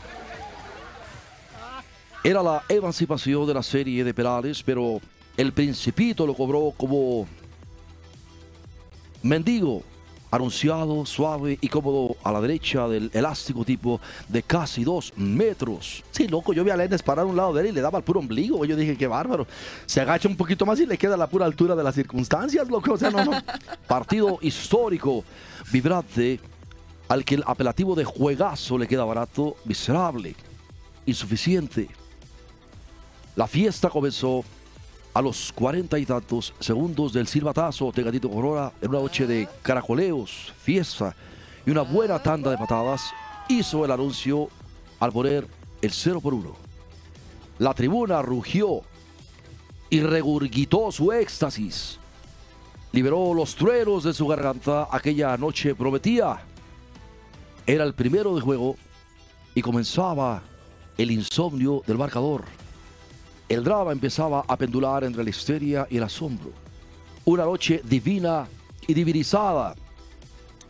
Era 2.25 2.43
la 2.43 2.65
emancipación 2.71 3.47
de 3.47 3.53
la 3.53 3.63
serie 3.63 4.03
de 4.03 4.15
Perales, 4.15 4.63
pero 4.63 4.99
el 5.37 5.53
Principito 5.53 6.27
lo 6.27 6.33
cobró 6.33 6.73
como 6.75 7.29
mendigo, 9.23 9.83
anunciado, 10.31 11.05
suave 11.07 11.59
y 11.61 11.69
cómodo 11.69 12.17
a 12.23 12.31
la 12.33 12.41
derecha 12.41 12.87
del 12.89 13.11
elástico 13.13 13.65
tipo 13.65 14.01
de 14.29 14.43
casi 14.43 14.85
dos 14.85 15.13
metros. 15.17 16.05
Sí, 16.13 16.29
loco, 16.29 16.53
yo 16.53 16.63
vi 16.63 16.71
a 16.71 16.77
Lennes 16.77 17.03
parar 17.03 17.25
a 17.25 17.29
un 17.29 17.37
lado 17.37 17.53
de 17.53 17.63
él 17.63 17.67
y 17.69 17.73
le 17.73 17.81
daba 17.81 17.99
el 17.99 18.05
puro 18.05 18.21
ombligo. 18.21 18.65
Yo 18.65 18.77
dije, 18.77 18.97
qué 18.97 19.07
bárbaro. 19.07 19.47
Se 19.87 20.01
agacha 20.01 20.29
un 20.29 20.37
poquito 20.37 20.65
más 20.65 20.79
y 20.81 20.87
le 20.87 20.97
queda 20.97 21.15
a 21.15 21.19
la 21.19 21.27
pura 21.27 21.47
altura 21.47 21.75
de 21.75 21.83
las 21.83 21.95
circunstancias, 21.95 22.69
loco. 22.69 22.93
O 22.93 22.99
sea, 22.99 23.11
no, 23.11 23.25
no. 23.25 23.33
Partido 23.89 24.39
histórico, 24.43 25.25
vibrante, 25.73 26.39
al 27.09 27.25
que 27.25 27.35
el 27.35 27.45
apelativo 27.47 27.97
de 27.97 28.05
juegazo 28.05 28.79
le 28.79 28.87
queda 28.87 29.05
barato, 29.05 29.57
miserable, 29.65 30.37
insuficiente. 31.07 31.89
La 33.35 33.49
fiesta 33.49 33.89
comenzó 33.89 34.45
a 35.13 35.23
los 35.23 35.53
cuarenta 35.53 35.99
y 35.99 36.07
tantos 36.07 36.55
segundos 36.61 37.13
del 37.13 37.27
silbatazo 37.27 37.91
de 37.93 38.03
Gatito 38.03 38.31
Corona 38.31 38.73
en 38.81 38.91
una 38.91 39.01
noche 39.01 39.27
de 39.27 39.49
caracoleos, 39.63 40.53
fiesta 40.63 41.15
y 41.67 41.71
una 41.71 41.83
buena 41.83 42.23
tanda 42.23 42.51
de 42.51 42.59
patadas, 42.59 43.11
hizo 43.49 43.85
el 43.85 43.91
anuncio 43.91 44.49
al 45.01 45.13
poner 45.13 45.47
el 45.83 45.91
0 45.91 46.21
por 46.21 46.35
1. 46.35 46.55
La 47.59 47.75
tribuna 47.75 48.23
rugió 48.23 48.83
y 49.91 50.01
regurgitó 50.01 50.93
su 50.93 51.13
éxtasis. 51.13 51.99
Liberó 52.93 53.35
los 53.35 53.55
truenos 53.55 54.05
de 54.05 54.15
su 54.15 54.27
garganta. 54.27 54.89
Aquella 54.91 55.37
noche 55.37 55.75
prometía. 55.75 56.41
Era 57.67 57.85
el 57.85 57.95
primero 57.95 58.35
de 58.35 58.41
juego 58.41 58.77
y 59.55 59.63
comenzaba 59.63 60.43
el 60.97 61.11
insomnio 61.11 61.83
del 61.87 61.99
marcador. 61.99 62.45
El 63.51 63.65
drama 63.65 63.91
empezaba 63.91 64.45
a 64.47 64.57
pendular 64.57 65.03
entre 65.03 65.25
la 65.25 65.31
histeria 65.31 65.85
y 65.91 65.97
el 65.97 66.05
asombro. 66.05 66.53
Una 67.25 67.45
noche 67.45 67.81
divina 67.85 68.47
y 68.87 68.95
divinizada. 68.95 69.75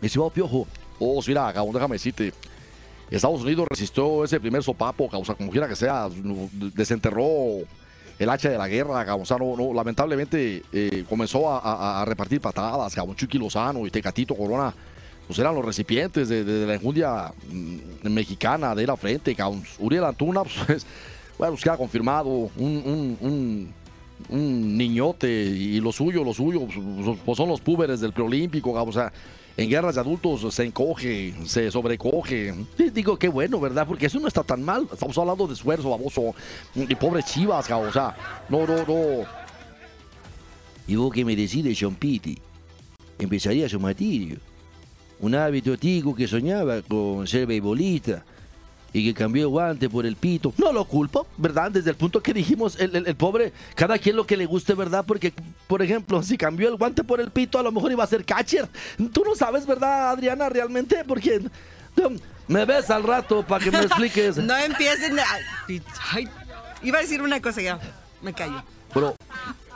Mi 0.01 0.07
estimado 0.07 0.31
Piojo. 0.31 0.67
Oh, 0.99 1.21
mira, 1.27 1.53
cabrón, 1.53 1.75
déjame 1.75 1.97
decirte. 1.97 2.33
Estados 3.11 3.43
Unidos 3.43 3.67
resistió 3.69 4.25
ese 4.25 4.41
primer 4.41 4.63
sopapo, 4.63 5.11
causa, 5.11 5.35
como 5.35 5.51
quiera 5.51 5.69
que 5.69 5.77
sea, 5.77 6.09
desenterró 6.75 7.59
el 8.19 8.31
hacha 8.31 8.49
de 8.49 8.57
la 8.57 8.67
guerra, 8.67 9.05
cabrón. 9.05 9.23
O 9.23 9.27
sea, 9.27 9.37
no, 9.37 9.75
lamentablemente 9.75 10.63
eh, 10.73 11.05
comenzó 11.07 11.51
a, 11.53 12.01
a- 12.01 12.05
repartir 12.07 12.41
patadas, 12.41 12.95
cabrón. 12.95 13.15
Chucky 13.15 13.37
Lozano 13.37 13.87
y 13.87 13.91
Tecatito 13.91 14.35
Corona, 14.35 14.73
pues 15.27 15.39
eran 15.39 15.55
los 15.55 15.65
recipientes 15.67 16.31
de, 16.31 16.45
de 16.45 16.67
la 16.67 16.75
enjundia 16.77 17.31
mm, 17.53 18.09
mexicana 18.09 18.75
de 18.75 18.87
la 18.87 18.97
frente, 18.97 19.35
cabrón. 19.35 19.65
Uriel 19.81 20.05
Antuna, 20.05 20.43
pues, 20.67 20.87
bueno, 21.41 21.53
pues 21.55 21.65
queda 21.65 21.79
confirmado, 21.79 22.29
un, 22.29 22.51
un- 22.59 23.17
un- 23.23 23.73
un 24.29 24.77
niñote 24.77 25.27
y 25.27 25.81
lo 25.81 25.91
suyo, 25.91 26.23
lo 26.23 26.35
suyo, 26.35 26.67
pues, 26.67 27.19
pues 27.25 27.37
son 27.39 27.49
los 27.49 27.63
púberes 27.63 27.99
del 28.01 28.13
preolímpico, 28.13 28.73
o 28.73 28.93
sea, 28.93 29.11
en 29.57 29.71
guerras 29.71 29.95
de 29.95 30.03
adultos 30.03 30.55
se 30.55 30.65
encoge, 30.67 31.33
se 31.47 31.71
sobrecoge. 31.71 32.55
Digo, 32.93 33.19
qué 33.19 33.29
bueno, 33.29 33.59
¿verdad? 33.59 33.87
Porque 33.87 34.05
eso 34.05 34.21
no 34.21 34.29
está 34.29 34.43
tan 34.43 34.63
mal. 34.63 34.87
Estamos 34.93 35.17
hablando 35.17 35.47
de 35.47 35.55
esfuerzo, 35.55 35.89
baboso. 35.89 36.35
Y 36.75 36.95
pobres 36.95 37.25
chivas, 37.25 37.67
cabrón, 37.67 37.89
o 37.89 37.93
sea, 37.93 38.15
no, 38.51 38.67
no, 38.67 38.77
no. 38.87 39.25
¿Y 40.87 40.97
vos 40.97 41.11
qué 41.11 41.25
me 41.25 41.35
decís 41.35 41.65
de 41.65 41.75
John 41.79 41.95
Pitti? 41.95 42.39
Empezaría 43.19 43.67
su 43.67 43.81
martirio. 43.81 44.37
Un 45.21 45.35
hábito 45.35 45.79
tico 45.79 46.15
que 46.15 46.29
soñaba 46.29 46.83
con 46.83 47.27
ser 47.27 47.47
beisbolista 47.47 48.25
y 48.93 49.05
que 49.05 49.15
cambió 49.15 49.43
el 49.45 49.49
guante 49.49 49.89
por 49.89 50.05
el 50.07 50.17
pito. 50.17 50.53
No 50.59 50.73
lo 50.73 50.85
culpo, 50.85 51.27
¿verdad? 51.37 51.71
Desde 51.71 51.91
el 51.91 51.97
punto 51.97 52.21
que 52.23 52.33
dijimos, 52.35 52.79
el, 52.81 52.97
el- 52.97 53.07
el 53.07 53.15
pobre, 53.17 53.53
cada 53.75 53.99
quien 53.99 54.17
lo 54.17 54.27
que 54.27 54.37
le 54.37 54.47
guste, 54.47 54.75
¿verdad? 54.75 55.05
Porque, 55.07 55.33
por 55.67 55.83
ejemplo, 55.83 56.23
si 56.23 56.37
cambió 56.37 56.69
el 56.69 56.77
guante 56.77 57.05
por 57.05 57.21
el 57.21 57.31
pito, 57.31 57.59
a 57.59 57.63
lo 57.63 57.71
mejor 57.73 57.93
iba 57.93 58.03
a 58.05 58.07
ser 58.07 58.25
catcher. 58.25 58.69
Tú 59.13 59.23
no 59.25 59.35
sabes, 59.37 59.67
¿verdad, 59.67 60.11
Adriana, 60.11 60.49
realmente? 60.49 61.05
Porque 61.07 61.41
um, 62.05 62.19
me 62.49 62.65
ves 62.65 62.91
al 62.91 63.03
rato 63.05 63.45
para 63.47 63.63
que 63.65 63.71
me 63.71 63.79
expliques. 63.83 64.37
No 64.39 64.57
empiecen. 64.57 65.19
a- 65.19 65.25
Ay, 66.13 66.29
iba 66.83 66.99
a 66.99 67.03
decir 67.03 67.23
una 67.23 67.41
cosa 67.41 67.63
ya. 67.63 67.79
Me 68.23 68.33
callo. 68.33 68.63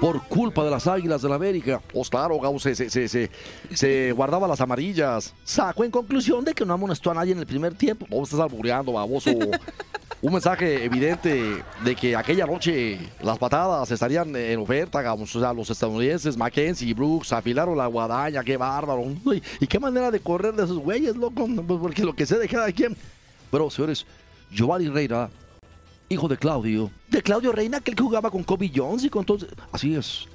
Por 0.00 0.22
culpa 0.26 0.64
de 0.64 0.70
las 0.70 0.86
águilas 0.86 1.22
de 1.22 1.28
la 1.28 1.36
América. 1.36 1.80
Pues 1.92 2.10
claro, 2.10 2.38
Gabo 2.40 2.58
se, 2.58 2.74
se, 2.74 2.90
se, 2.90 3.08
se- 3.08 3.30
se 3.72 4.12
guardaba 4.16 4.46
las 4.48 4.60
amarillas. 4.60 5.32
Sacó 5.44 5.84
en 5.84 5.90
conclusión 5.90 6.44
de 6.44 6.52
que 6.52 6.64
no 6.66 6.74
amonestó 6.74 7.10
a 7.10 7.14
nadie 7.14 7.32
en 7.32 7.38
el 7.38 7.46
primer 7.46 7.74
tiempo. 7.74 8.06
No 8.10 8.22
estás 8.22 8.40
albureando, 8.40 8.92
baboso. 8.92 9.30
Un 10.20 10.32
mensaje 10.32 10.84
evidente 10.84 11.62
de 11.84 11.94
que 11.94 12.16
aquella 12.16 12.46
noche 12.46 12.98
las 13.22 13.38
patadas 13.38 13.90
estarían 13.90 14.34
en 14.34 14.58
oferta, 14.58 15.00
Gabo. 15.02 15.22
O 15.22 15.26
sea, 15.26 15.52
los 15.52 15.68
estadounidenses, 15.70 16.36
Mackenzie 16.36 16.88
y 16.88 16.92
Brooks, 16.94 17.32
afilaron 17.32 17.76
la 17.78 17.86
guadaña, 17.86 18.42
qué 18.42 18.56
bárbaro. 18.56 19.02
Uy, 19.24 19.42
Y 19.60 19.66
qué 19.66 19.78
manera 19.78 20.10
de 20.10 20.20
correr 20.20 20.54
de 20.54 20.64
esos 20.64 20.78
güeyes, 20.78 21.14
loco. 21.16 21.46
Pues 21.66 21.80
Porque 21.80 22.04
lo 22.04 22.14
que 22.14 22.26
sé 22.26 22.38
de 22.38 22.48
cada 22.48 22.70
quien. 22.72 22.96
Pero, 23.50 23.70
señores, 23.70 24.06
Giovanni 24.50 24.88
Reina 24.88 25.28
hijo 26.14 26.28
de 26.28 26.36
Claudio, 26.36 26.90
de 27.08 27.22
Claudio 27.22 27.52
Reina, 27.52 27.78
aquel 27.78 27.94
que 27.94 28.02
jugaba 28.02 28.30
con 28.30 28.42
Kobe 28.42 28.70
Jones 28.74 29.04
y 29.04 29.10
con 29.10 29.24
todos. 29.24 29.46
Así 29.72 29.94
es. 29.94 30.26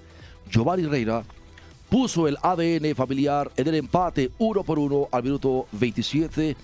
Giovanni 0.49 0.85
Reina 0.85 1.23
puso 1.89 2.27
el 2.27 2.37
ADN 2.41 2.93
familiar 2.95 3.51
en 3.57 3.67
el 3.67 3.75
empate 3.75 4.31
uno 4.37 4.63
por 4.63 4.77
uno 4.77 5.07
al 5.11 5.23
minuto 5.23 5.67
27 5.71 6.55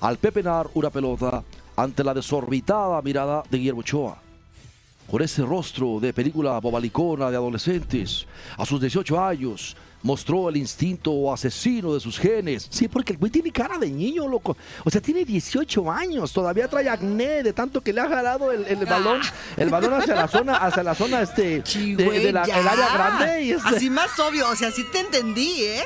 al 0.00 0.18
pepenar 0.18 0.68
una 0.74 0.90
pelota 0.90 1.42
ante 1.76 2.04
la 2.04 2.12
desorbitada 2.12 3.00
mirada 3.00 3.42
de 3.50 3.58
Guillermo 3.58 3.80
Ochoa. 3.80 4.23
Con 5.10 5.22
ese 5.22 5.42
rostro 5.42 6.00
de 6.00 6.12
película 6.12 6.58
bobalicona 6.58 7.30
de 7.30 7.36
adolescentes, 7.36 8.26
a 8.56 8.64
sus 8.66 8.80
18 8.80 9.20
años, 9.22 9.76
mostró 10.02 10.48
el 10.48 10.56
instinto 10.56 11.32
asesino 11.32 11.94
de 11.94 12.00
sus 12.00 12.18
genes. 12.18 12.66
Sí, 12.70 12.88
porque 12.88 13.12
el 13.12 13.18
güey 13.18 13.30
tiene 13.30 13.50
cara 13.52 13.78
de 13.78 13.88
niño, 13.90 14.26
loco. 14.26 14.56
O 14.84 14.90
sea, 14.90 15.00
tiene 15.00 15.24
18 15.24 15.90
años, 15.90 16.32
todavía 16.32 16.66
trae 16.68 16.88
acné 16.88 17.42
de 17.42 17.52
tanto 17.52 17.80
que 17.80 17.92
le 17.92 18.00
ha 18.00 18.08
jalado 18.08 18.50
el, 18.50 18.64
el 18.66 18.84
balón, 18.86 19.20
el 19.56 19.70
balón 19.70 19.94
hacia 19.94 20.14
la 20.14 20.26
zona, 20.28 20.56
hacia 20.56 20.82
la 20.82 20.94
zona 20.94 21.22
este 21.22 21.60
de, 21.62 22.32
la- 22.32 22.42
el 22.44 22.68
área 22.68 22.88
grande. 22.94 23.42
Y 23.44 23.50
este- 23.52 23.68
Así 23.76 23.90
más 23.90 24.18
obvio, 24.18 24.48
o 24.50 24.56
sea, 24.56 24.70
sí 24.72 24.84
te 24.90 25.00
entendí, 25.00 25.62
¿eh? 25.62 25.84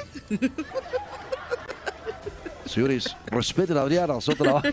Señores, 2.64 3.14
respeten 3.26 3.76
a 3.76 3.82
Adriana, 3.82 4.20
Sotra. 4.20 4.62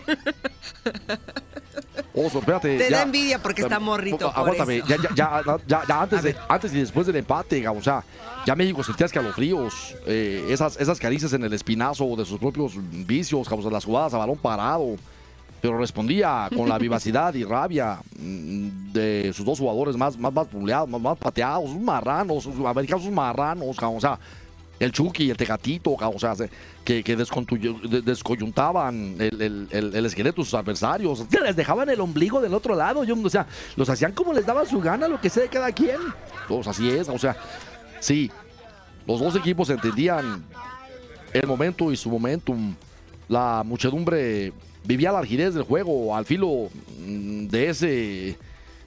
Oso, 2.16 2.38
espérate. 2.38 2.78
Te 2.78 2.90
ya. 2.90 2.96
da 2.96 3.02
envidia 3.02 3.42
porque 3.42 3.60
está 3.60 3.78
morrito, 3.78 4.32
Aguántame, 4.34 4.82
ya, 4.88 4.96
ya, 4.96 5.14
ya, 5.14 5.42
ya, 5.66 5.82
ya 5.86 6.00
antes, 6.00 6.22
de, 6.22 6.34
antes 6.48 6.72
y 6.72 6.78
después 6.78 7.06
del 7.06 7.16
empate, 7.16 7.66
o 7.68 7.82
sea, 7.82 8.02
ya 8.46 8.54
México 8.54 8.82
sentía 8.82 9.04
escalofríos, 9.04 9.94
eh, 10.06 10.46
esas, 10.48 10.80
esas 10.80 10.98
caricias 10.98 11.34
en 11.34 11.44
el 11.44 11.52
espinazo 11.52 12.16
de 12.16 12.24
sus 12.24 12.38
propios 12.38 12.72
vicios, 13.06 13.46
sea, 13.46 13.70
las 13.70 13.84
jugadas 13.84 14.14
a 14.14 14.18
balón 14.18 14.38
parado. 14.38 14.96
Pero 15.60 15.78
respondía 15.78 16.48
con 16.54 16.68
la 16.68 16.78
vivacidad 16.78 17.34
y 17.34 17.42
rabia 17.42 17.98
mm, 18.18 18.92
de 18.92 19.32
sus 19.34 19.44
dos 19.44 19.58
jugadores 19.58 19.96
más, 19.96 20.16
más, 20.16 20.32
más 20.32 20.46
puleados, 20.46 20.88
más, 20.88 21.00
más 21.00 21.18
pateados, 21.18 21.70
sus 21.70 21.80
marranos, 21.80 22.44
sus 22.44 22.54
americanos, 22.64 23.04
sus 23.04 23.12
marranos, 23.12 23.76
o 23.82 24.00
sea, 24.00 24.18
el 24.78 24.92
Chucky 24.92 25.24
y 25.24 25.30
el 25.30 25.36
Tecatito, 25.36 25.96
Gabo, 25.96 26.16
o 26.16 26.18
sea, 26.18 26.34
se- 26.34 26.50
que, 26.84 27.02
que 27.02 27.16
descoyuntaban 27.16 29.16
el, 29.18 29.40
el- 29.42 29.68
el- 29.70 29.94
el 29.94 30.06
esqueleto 30.06 30.42
de 30.42 30.44
sus 30.44 30.54
adversarios. 30.54 31.24
Les 31.42 31.56
dejaban 31.56 31.88
el 31.88 32.00
ombligo 32.00 32.40
del 32.40 32.54
otro 32.54 32.74
lado, 32.74 33.04
yo, 33.04 33.14
o 33.22 33.30
sea, 33.30 33.46
los 33.76 33.88
hacían 33.88 34.12
como 34.12 34.32
les 34.32 34.46
daba 34.46 34.64
su 34.66 34.80
gana, 34.80 35.08
lo 35.08 35.20
que 35.20 35.30
sea 35.30 35.44
de 35.44 35.48
cada 35.48 35.72
quien. 35.72 35.96
Pues 36.48 36.66
así 36.66 36.88
es, 36.90 37.08
o 37.08 37.18
sea, 37.18 37.36
sí, 38.00 38.30
los 39.06 39.20
dos 39.20 39.34
equipos 39.36 39.70
entendían 39.70 40.44
el 41.32 41.46
momento 41.46 41.92
y 41.92 41.96
su 41.96 42.10
momentum. 42.10 42.74
La 43.28 43.62
muchedumbre 43.64 44.52
vivía 44.84 45.10
la 45.10 45.20
rigidez 45.20 45.54
del 45.54 45.64
juego 45.64 46.16
al 46.16 46.24
filo 46.24 46.68
mm, 47.00 47.46
de 47.48 47.68
ese 47.70 48.38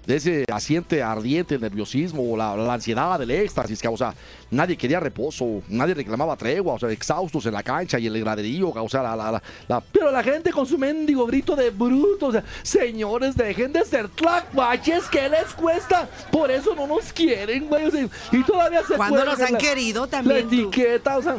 de 0.09 0.15
ese 0.15 0.43
asiente 0.51 1.03
ardiente 1.03 1.59
nerviosismo, 1.59 2.35
la, 2.35 2.57
la 2.57 2.73
ansiedad 2.73 3.19
del 3.19 3.29
éxtasis, 3.29 3.79
que, 3.79 3.87
o 3.87 3.95
sea, 3.95 4.11
nadie 4.49 4.75
quería 4.75 4.99
reposo, 4.99 5.61
nadie 5.67 5.93
reclamaba 5.93 6.35
tregua, 6.35 6.73
o 6.73 6.79
sea, 6.79 6.89
exhaustos 6.89 7.45
en 7.45 7.53
la 7.53 7.61
cancha 7.61 7.99
y 7.99 8.07
en 8.07 8.15
el 8.15 8.21
graderío, 8.23 8.69
o 8.69 8.89
sea, 8.89 9.03
la, 9.03 9.15
la- 9.15 9.31
la- 9.33 9.43
la- 9.67 9.81
pero 9.81 10.09
la 10.09 10.23
gente 10.23 10.51
con 10.51 10.65
su 10.65 10.79
mendigo 10.79 11.27
grito 11.27 11.55
de 11.55 11.69
bruto, 11.69 12.25
o 12.25 12.31
sea, 12.31 12.43
señores, 12.63 13.37
dejen 13.37 13.71
de 13.71 13.85
ser 13.85 14.09
tlacuaches, 14.09 15.03
¿qué 15.11 15.29
les 15.29 15.53
cuesta? 15.53 16.09
Por 16.31 16.49
eso 16.49 16.73
no 16.73 16.87
nos 16.87 17.13
quieren, 17.13 17.67
güey, 17.67 17.85
o 17.85 17.91
sea, 17.91 18.07
y 18.31 18.43
todavía 18.43 18.81
se 18.83 18.95
Cuando 18.95 19.23
nos 19.23 19.39
han 19.39 19.53
la- 19.53 19.57
querido 19.59 20.05
la 20.05 20.09
también. 20.09 20.49
tú. 20.49 20.55
etiqueta, 20.55 21.19
o 21.19 21.21
sea, 21.21 21.35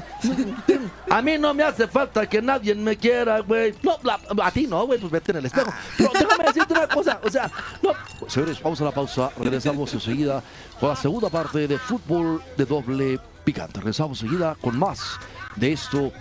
a 1.08 1.20
mí 1.22 1.38
no 1.38 1.52
me 1.54 1.64
hace 1.64 1.88
falta 1.88 2.28
que 2.28 2.40
nadie 2.40 2.72
me 2.76 2.96
quiera, 2.96 3.40
güey. 3.40 3.74
No, 3.82 3.96
la- 4.04 4.20
a 4.44 4.50
ti 4.52 4.68
no, 4.68 4.86
güey, 4.86 5.00
pues 5.00 5.10
vete 5.10 5.32
en 5.32 5.38
el 5.38 5.46
espejo. 5.46 5.72
Pero 5.98 6.10
déjame 6.12 6.44
decirte 6.44 6.72
una 6.74 6.86
cosa, 6.86 7.20
o 7.24 7.28
sea, 7.28 7.50
no. 7.82 7.90
Señores, 8.28 8.59
vamos 8.62 8.80
a 8.80 8.84
la 8.84 8.90
pausa, 8.90 9.30
regresamos 9.38 9.92
enseguida 9.94 10.42
con 10.78 10.88
la 10.88 10.96
segunda 10.96 11.28
parte 11.28 11.66
de 11.66 11.78
fútbol 11.78 12.42
de 12.56 12.64
doble 12.64 13.18
picante. 13.44 13.78
Regresamos 13.78 14.22
enseguida 14.22 14.56
con 14.60 14.78
más 14.78 15.18
de 15.56 15.72
esto 15.72 16.12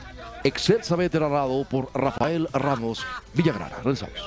excelsamente 0.44 1.20
narrado 1.20 1.66
por 1.66 1.90
Rafael 1.94 2.48
Ramos 2.54 3.06
Villagrana. 3.34 3.76
Regresamos. 3.78 4.20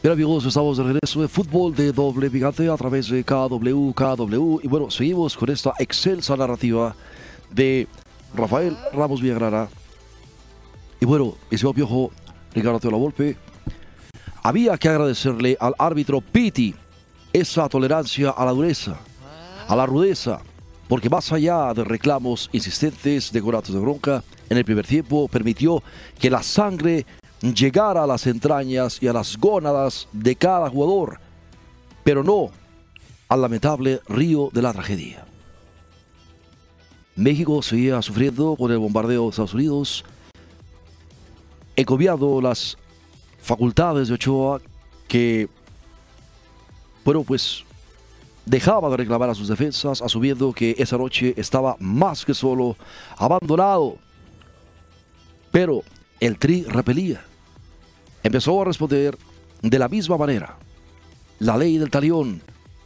Bien 0.00 0.12
amigos, 0.12 0.46
estamos 0.46 0.78
de 0.78 0.84
regreso 0.84 1.20
de 1.20 1.28
fútbol 1.28 1.74
de 1.74 1.92
doble 1.92 2.30
picante 2.30 2.68
a 2.68 2.76
través 2.76 3.08
de 3.10 3.24
KW, 3.24 3.92
KW. 3.92 4.60
Y 4.62 4.68
bueno, 4.68 4.90
seguimos 4.90 5.36
con 5.36 5.50
esta 5.50 5.72
excelsa 5.78 6.36
narrativa 6.36 6.94
de 7.50 7.88
Rafael 8.34 8.76
Ramos 8.92 9.20
Villagrana. 9.20 9.68
Y 11.00 11.06
bueno, 11.06 11.34
ese 11.50 11.72
piojo, 11.72 12.10
Ricardo 12.54 12.80
Teola 12.80 12.96
Volpe, 12.96 13.36
había 14.42 14.76
que 14.78 14.88
agradecerle 14.88 15.56
al 15.60 15.74
árbitro 15.78 16.20
Piti 16.20 16.74
esa 17.32 17.68
tolerancia 17.68 18.30
a 18.30 18.44
la 18.44 18.52
dureza, 18.52 18.98
a 19.66 19.76
la 19.76 19.86
rudeza, 19.86 20.40
porque 20.88 21.10
más 21.10 21.30
allá 21.32 21.72
de 21.74 21.84
reclamos 21.84 22.48
insistentes 22.52 23.30
de 23.30 23.42
coratos 23.42 23.74
de 23.74 23.80
bronca, 23.80 24.24
en 24.48 24.56
el 24.56 24.64
primer 24.64 24.86
tiempo 24.86 25.28
permitió 25.28 25.82
que 26.18 26.30
la 26.30 26.42
sangre 26.42 27.04
llegara 27.42 28.04
a 28.04 28.06
las 28.06 28.26
entrañas 28.26 29.02
y 29.02 29.08
a 29.08 29.12
las 29.12 29.36
gónadas 29.36 30.08
de 30.12 30.34
cada 30.34 30.70
jugador, 30.70 31.20
pero 32.02 32.24
no 32.24 32.50
al 33.28 33.42
lamentable 33.42 34.00
río 34.08 34.48
de 34.52 34.62
la 34.62 34.72
tragedia. 34.72 35.27
México 37.18 37.60
seguía 37.62 38.00
sufriendo 38.00 38.54
con 38.54 38.70
el 38.70 38.78
bombardeo 38.78 39.24
de 39.24 39.30
Estados 39.30 39.52
Unidos, 39.52 40.04
encomiando 41.74 42.40
las 42.40 42.78
facultades 43.42 44.06
de 44.06 44.14
Ochoa 44.14 44.60
que, 45.08 45.48
bueno, 47.04 47.24
pues 47.24 47.64
dejaba 48.46 48.88
de 48.90 48.98
reclamar 48.98 49.30
a 49.30 49.34
sus 49.34 49.48
defensas, 49.48 50.00
asumiendo 50.00 50.52
que 50.52 50.76
esa 50.78 50.96
noche 50.96 51.34
estaba 51.36 51.74
más 51.80 52.24
que 52.24 52.34
solo, 52.34 52.76
abandonado. 53.16 53.96
Pero 55.50 55.82
el 56.20 56.38
Tri 56.38 56.62
repelía. 56.62 57.24
Empezó 58.22 58.62
a 58.62 58.64
responder 58.64 59.18
de 59.60 59.78
la 59.78 59.88
misma 59.88 60.16
manera. 60.16 60.56
La 61.40 61.56
ley 61.56 61.78
del 61.78 61.90
talión, 61.90 62.40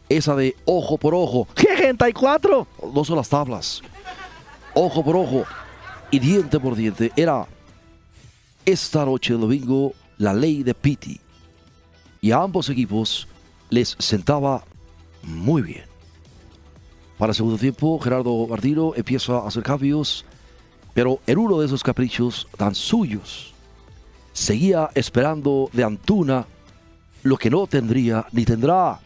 esa 0.08 0.34
de 0.34 0.56
ojo 0.64 0.96
por 0.96 1.14
ojo, 1.14 1.46
G34, 1.54 2.66
no 2.94 3.04
son 3.04 3.16
las 3.16 3.28
tablas. 3.28 3.82
Ojo 4.74 5.04
por 5.04 5.16
ojo 5.16 5.44
y 6.10 6.18
diente 6.18 6.58
por 6.58 6.74
diente, 6.74 7.12
era 7.14 7.46
esta 8.64 9.04
noche 9.04 9.34
de 9.34 9.40
domingo 9.40 9.92
la 10.18 10.32
ley 10.32 10.62
de 10.62 10.74
Piti. 10.74 11.20
Y 12.20 12.30
a 12.30 12.42
ambos 12.42 12.70
equipos 12.70 13.28
les 13.70 13.96
sentaba 13.98 14.64
muy 15.22 15.62
bien. 15.62 15.84
Para 17.18 17.32
el 17.32 17.36
segundo 17.36 17.58
tiempo, 17.58 17.98
Gerardo 17.98 18.46
Martino 18.46 18.92
empieza 18.96 19.34
a 19.34 19.48
hacer 19.48 19.62
cambios, 19.62 20.24
pero 20.94 21.20
en 21.26 21.38
uno 21.38 21.60
de 21.60 21.66
esos 21.66 21.82
caprichos 21.82 22.48
tan 22.56 22.74
suyos, 22.74 23.52
seguía 24.32 24.90
esperando 24.94 25.68
de 25.72 25.84
Antuna 25.84 26.46
lo 27.22 27.36
que 27.36 27.50
no 27.50 27.66
tendría 27.66 28.26
ni 28.32 28.44
tendrá. 28.44 28.98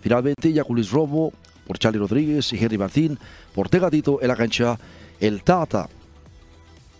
Finalmente, 0.00 0.52
Yaculis 0.52 0.90
Romo 0.90 1.32
por 1.66 1.78
Charlie 1.78 1.98
Rodríguez 1.98 2.52
y 2.52 2.58
Henry 2.58 2.76
Martín 2.76 3.18
por 3.54 3.68
Tegatito 3.68 4.20
en 4.20 4.28
la 4.28 4.36
cancha. 4.36 4.78
El 5.22 5.44
Tata 5.44 5.88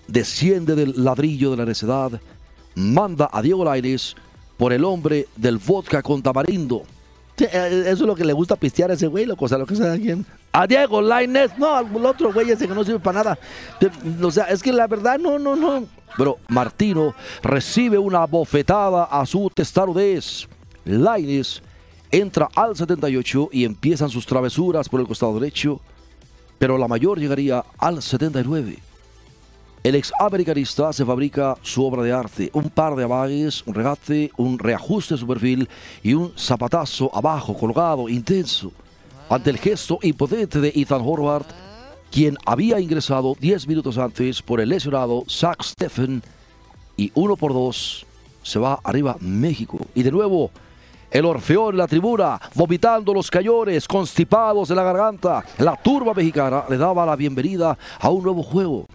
desciende 0.06 0.76
del 0.76 0.94
ladrillo 1.04 1.50
de 1.50 1.56
la 1.56 1.64
necedad, 1.64 2.20
manda 2.76 3.28
a 3.32 3.42
Diego 3.42 3.64
Lainez 3.64 4.14
por 4.56 4.72
el 4.72 4.84
hombre 4.84 5.26
del 5.34 5.58
vodka 5.58 6.02
con 6.02 6.22
tamarindo. 6.22 6.84
Sí, 7.36 7.46
eh, 7.52 7.82
Eso 7.86 7.90
es 7.92 8.00
lo 8.02 8.14
que 8.14 8.24
le 8.24 8.32
gusta 8.32 8.54
pistear 8.54 8.92
a 8.92 8.94
ese 8.94 9.08
güey, 9.08 9.26
loco, 9.26 9.46
o 9.46 9.48
sea, 9.48 9.58
lo 9.58 9.66
que 9.66 9.74
sea 9.74 9.92
alguien. 9.92 10.24
A 10.52 10.68
Diego 10.68 11.02
Lainez, 11.02 11.58
no, 11.58 11.74
al 11.74 12.06
otro 12.06 12.32
güey 12.32 12.48
ese 12.48 12.68
que 12.68 12.74
no 12.74 12.84
sirve 12.84 13.00
para 13.00 13.24
nada. 13.24 13.38
Eh, 13.80 13.90
O 14.22 14.30
sea, 14.30 14.44
es 14.44 14.62
que 14.62 14.72
la 14.72 14.86
verdad, 14.86 15.18
no, 15.18 15.40
no, 15.40 15.56
no. 15.56 15.84
Pero 16.16 16.38
Martino 16.46 17.16
recibe 17.42 17.98
una 17.98 18.24
bofetada 18.26 19.02
a 19.04 19.26
su 19.26 19.50
testarudez. 19.52 20.46
Lainez 20.84 21.60
entra 22.12 22.48
al 22.54 22.76
78 22.76 23.48
y 23.50 23.64
empiezan 23.64 24.10
sus 24.10 24.26
travesuras 24.26 24.88
por 24.88 25.00
el 25.00 25.08
costado 25.08 25.40
derecho, 25.40 25.80
pero 26.62 26.78
la 26.78 26.86
mayor 26.86 27.18
llegaría 27.18 27.64
al 27.76 28.00
79. 28.00 28.78
el 29.82 29.94
ex 29.96 30.12
americanista 30.20 30.92
se 30.92 31.04
fabrica 31.04 31.56
su 31.60 31.84
obra 31.84 32.04
de 32.04 32.12
arte, 32.12 32.50
un 32.52 32.70
par 32.70 32.94
de 32.94 33.02
amagues, 33.02 33.66
un 33.66 33.74
regate, 33.74 34.30
un 34.36 34.60
reajuste 34.60 35.14
de 35.14 35.18
su 35.18 35.26
perfil 35.26 35.68
y 36.04 36.14
un 36.14 36.32
zapatazo 36.38 37.10
abajo, 37.12 37.58
colgado, 37.58 38.08
intenso, 38.08 38.70
ante 39.28 39.50
el 39.50 39.58
gesto 39.58 39.98
impotente 40.02 40.60
de 40.60 40.72
Ethan 40.76 41.02
Horvath, 41.04 41.48
quien 42.12 42.36
había 42.46 42.78
ingresado 42.78 43.34
10 43.40 43.66
minutos 43.66 43.98
antes 43.98 44.40
por 44.40 44.60
el 44.60 44.68
lesionado 44.68 45.24
Zach 45.28 45.64
Steffen 45.64 46.22
y 46.96 47.10
uno 47.16 47.34
por 47.34 47.52
dos 47.52 48.06
se 48.44 48.60
va 48.60 48.78
arriba 48.84 49.16
México. 49.18 49.80
Y 49.96 50.04
de 50.04 50.12
nuevo, 50.12 50.52
el 51.12 51.24
Orfeón 51.26 51.74
en 51.74 51.78
la 51.78 51.86
tribuna, 51.86 52.40
vomitando 52.54 53.12
los 53.12 53.30
cañones, 53.30 53.86
constipados 53.86 54.68
de 54.68 54.74
la 54.74 54.82
garganta. 54.82 55.44
La 55.58 55.76
turba 55.76 56.14
mexicana 56.14 56.64
le 56.68 56.78
daba 56.78 57.04
la 57.04 57.14
bienvenida 57.14 57.76
a 58.00 58.08
un 58.08 58.24
nuevo 58.24 58.42
juego 58.42 58.86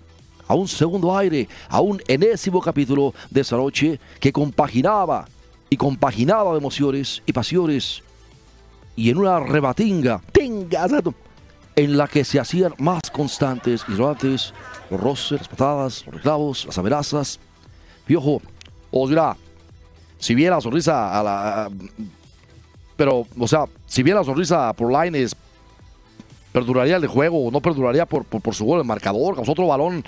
a 0.47 0.55
un 0.55 0.67
segundo 0.67 1.15
aire, 1.17 1.47
a 1.69 1.81
un 1.81 2.01
enésimo 2.07 2.61
capítulo 2.61 3.13
de 3.29 3.41
esa 3.41 3.57
noche 3.57 3.99
que 4.19 4.31
compaginaba 4.31 5.27
y 5.69 5.75
compaginaba 5.75 6.57
emociones 6.57 7.21
y 7.25 7.33
pasiones 7.33 8.01
y 8.95 9.09
en 9.09 9.17
una 9.17 9.39
rebatinga, 9.39 10.21
en 11.75 11.97
la 11.97 12.07
que 12.07 12.23
se 12.23 12.39
hacían 12.39 12.73
más 12.79 13.11
constantes 13.11 13.83
y 13.87 13.91
los 13.91 14.53
roces, 14.89 15.39
las 15.39 15.47
patadas, 15.47 16.05
los 16.05 16.15
reclavos, 16.15 16.65
las 16.65 16.77
amenazas. 16.77 17.39
Piojo, 18.05 18.41
os 18.89 19.09
dirá, 19.09 19.35
si 20.19 20.35
bien 20.35 20.51
la 20.51 20.61
sonrisa 20.61 21.19
a 21.19 21.23
la... 21.23 21.69
Pero, 22.95 23.27
o 23.37 23.47
sea, 23.47 23.65
si 23.85 24.01
bien 24.01 24.15
la 24.15 24.23
sonrisa 24.23 24.73
por 24.73 24.91
Lines 24.91 25.35
perduraría 26.51 26.95
el 26.95 27.07
juego 27.07 27.45
o 27.45 27.51
no 27.51 27.61
perduraría 27.61 28.05
por, 28.07 28.25
por, 28.25 28.55
su 28.55 28.65
gol 28.65 28.79
el 28.79 28.85
marcador, 28.85 29.35
con 29.35 29.47
otro 29.47 29.67
balón 29.67 30.03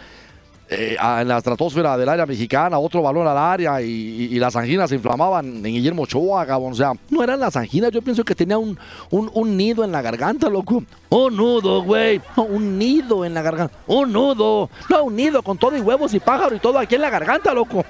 eh, 0.72 0.98
en 1.00 1.28
la 1.28 1.38
estratosfera 1.38 1.96
del 1.98 2.10
área 2.10 2.26
mexicana, 2.26 2.80
otro 2.80 3.04
balón 3.04 3.28
al 3.28 3.38
área 3.38 3.82
y, 3.82 4.40
las 4.40 4.56
anginas 4.56 4.90
se 4.90 4.96
inflamaban 4.96 5.46
en 5.46 5.64
Guillermo 5.64 6.04
Ochoa, 6.04 6.46
O 6.58 6.74
sea, 6.74 6.94
no 7.10 7.24
eran 7.24 7.40
las 7.40 7.56
anginas, 7.56 7.92
yo 7.92 8.02
pienso 8.02 8.24
que 8.24 8.34
tenía 8.34 8.58
un, 8.58 8.78
un, 9.12 9.58
nido 9.58 9.84
en 9.84 9.92
la 9.92 10.02
garganta, 10.02 10.50
loco. 10.50 10.84
Un 11.10 11.36
nudo, 11.36 11.84
güey. 11.84 12.22
un 12.36 12.78
nido 12.78 13.26
en 13.26 13.34
la 13.34 13.42
garganta. 13.42 13.76
Un 13.88 14.12
nudo. 14.12 14.70
No, 14.90 15.04
un 15.04 15.16
nido 15.16 15.44
con 15.44 15.58
todo 15.58 15.76
y 15.76 15.82
huevos 15.82 16.14
y 16.14 16.20
pájaro 16.20 16.56
y 16.56 16.60
todo 16.60 16.80
aquí 16.80 16.96
en 16.96 17.02
la 17.02 17.10
garganta, 17.10 17.54
loco. 17.54 17.84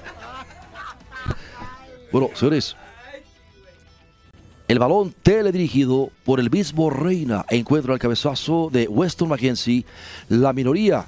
Bueno, 2.12 2.30
señores. 2.34 2.76
El 4.68 4.80
balón 4.80 5.14
teledirigido 5.24 6.12
por 6.24 6.40
el 6.40 6.50
mismo 6.50 6.90
Reina 6.90 7.46
encuentra 7.50 7.94
el 7.94 8.00
cabezazo 8.00 8.70
de 8.72 8.88
Weston 8.88 9.30
McKenzie. 9.30 9.86
La 10.28 10.54
minoría 10.54 11.06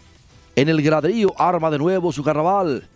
en 0.55 0.69
el 0.69 0.81
graderío 0.81 1.33
arma 1.37 1.69
de 1.69 1.77
nuevo 1.77 2.11
su 2.11 2.23
carnaval. 2.23 2.87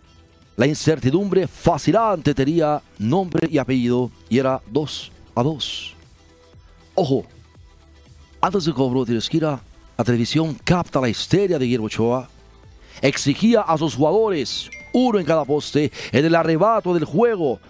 La 0.56 0.66
incertidumbre 0.66 1.46
fascinante 1.46 2.34
tenía 2.34 2.80
nombre 2.98 3.48
y 3.50 3.58
apellido 3.58 4.10
y 4.28 4.38
era 4.38 4.60
2 4.70 5.12
a 5.34 5.42
2. 5.42 5.94
Ojo, 6.94 7.26
antes 8.40 8.64
del 8.64 8.74
cobro 8.74 9.04
de 9.04 9.18
esquina, 9.18 9.60
la 9.98 10.04
televisión 10.04 10.56
capta 10.64 11.00
la 11.00 11.08
histeria 11.08 11.58
de 11.58 11.64
Guillermo 11.64 11.86
Ochoa. 11.86 12.28
Exigía 13.02 13.60
a 13.60 13.76
sus 13.76 13.94
jugadores, 13.94 14.70
uno 14.92 15.18
en 15.18 15.26
cada 15.26 15.44
poste, 15.44 15.92
en 16.10 16.24
el 16.24 16.34
arrebato 16.34 16.94
del 16.94 17.04
juego, 17.04 17.60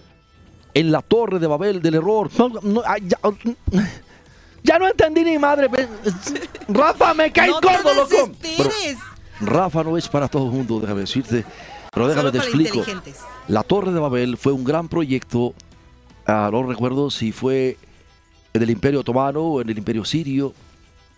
en 0.76 0.92
la 0.92 1.00
torre 1.00 1.38
de 1.38 1.47
Babel 1.47 1.80
del 1.80 1.95
error. 1.95 2.28
ya, 4.62 4.78
no 4.78 4.88
entendí 4.88 5.25
ni 5.25 5.38
madre. 5.38 5.71
Rafa, 6.68 7.14
me 7.14 7.33
cae 7.33 7.49
no 7.49 7.61
gordo, 7.62 7.95
loco. 7.95 8.30
Rafa 9.40 9.83
no 9.83 9.97
es 9.97 10.06
para 10.06 10.28
todo 10.28 10.45
el 10.45 10.52
mundo, 10.52 10.78
déjame 10.78 11.00
decirte. 11.00 11.47
Pero 11.95 12.09
déjame 12.09 12.30
te 12.30 12.38
explico. 12.38 12.85
La 13.49 13.62
Torre 13.62 13.90
de 13.90 14.00
Babel 14.00 14.37
fue 14.37 14.52
un 14.52 14.64
gran 14.64 14.87
proyecto. 14.88 15.54
Ah, 16.26 16.50
no 16.52 16.62
recuerdo 16.62 17.11
si 17.11 17.33
fue 17.33 17.78
en 18.52 18.62
el 18.62 18.68
Imperio 18.68 19.00
Otomano 19.00 19.40
o 19.40 19.62
en 19.62 19.71
el 19.71 19.78
Imperio 19.78 20.04
Sirio, 20.04 20.52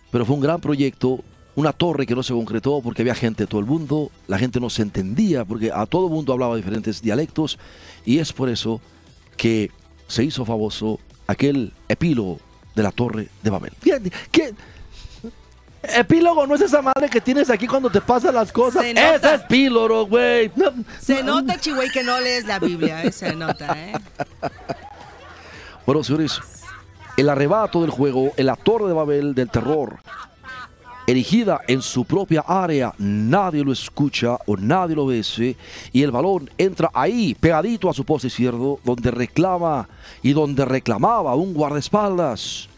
pero 0.09 0.25
fue 0.25 0.35
un 0.35 0.41
gran 0.41 0.61
proyecto. 0.61 1.19
Una 1.55 1.73
torre 1.73 2.05
que 2.05 2.15
no 2.15 2.23
se 2.23 2.31
concretó 2.31 2.79
porque 2.81 3.01
había 3.01 3.15
gente 3.15 3.43
de 3.43 3.47
todo 3.47 3.59
el 3.59 3.65
mundo, 3.65 4.11
la 4.27 4.37
gente 4.37 4.61
no 4.61 4.69
se 4.69 4.83
entendía 4.83 5.43
porque 5.43 5.69
a 5.73 5.85
todo 5.85 6.07
el 6.07 6.13
mundo 6.13 6.31
hablaba 6.31 6.55
diferentes 6.55 7.01
dialectos 7.01 7.59
y 8.05 8.19
es 8.19 8.31
por 8.31 8.47
eso 8.47 8.79
que 9.39 9.71
se 10.05 10.25
hizo 10.25 10.43
famoso 10.43 10.99
aquel 11.25 11.71
epílogo 11.87 12.41
de 12.75 12.83
la 12.83 12.91
Torre 12.91 13.29
de 13.41 13.49
Babel. 13.49 13.71
¿Qué, 14.31 14.53
Epílogo 15.81 16.45
no 16.45 16.55
es 16.55 16.61
esa 16.61 16.81
madre 16.81 17.09
que 17.09 17.21
tienes 17.21 17.49
aquí 17.49 17.65
cuando 17.65 17.89
te 17.89 18.01
pasan 18.01 18.35
las 18.35 18.51
cosas. 18.51 18.83
Es 18.83 19.23
epílogo, 19.23 20.07
güey. 20.07 20.51
Se 20.99 21.23
nota, 21.23 21.57
Chihuey, 21.57 21.89
que 21.89 22.03
no 22.03 22.19
lees 22.19 22.45
la 22.45 22.59
Biblia. 22.59 23.01
Eh, 23.01 23.13
se 23.13 23.33
nota, 23.33 23.77
¿eh? 23.77 23.93
Bueno, 25.85 26.03
señores, 26.03 26.41
el 27.15 27.29
arrebato 27.29 27.81
del 27.81 27.91
juego 27.91 28.33
en 28.35 28.45
la 28.45 28.57
Torre 28.57 28.87
de 28.87 28.93
Babel 28.93 29.33
del 29.33 29.49
terror, 29.49 29.99
erigida 31.09 31.61
en 31.67 31.81
su 31.81 32.05
propia 32.05 32.41
área, 32.41 32.93
nadie 32.99 33.63
lo 33.63 33.71
escucha 33.71 34.37
o 34.45 34.55
nadie 34.55 34.95
lo 34.95 35.07
ve, 35.07 35.23
y 35.91 36.03
el 36.03 36.11
balón 36.11 36.49
entra 36.55 36.91
ahí, 36.93 37.33
pegadito 37.33 37.89
a 37.89 37.93
su 37.95 38.05
poste 38.05 38.27
izquierdo, 38.27 38.79
donde 38.83 39.09
reclama 39.09 39.89
y 40.21 40.33
donde 40.33 40.65
reclamaba 40.65 41.33
un 41.33 41.55
guardaespaldas. 41.55 42.69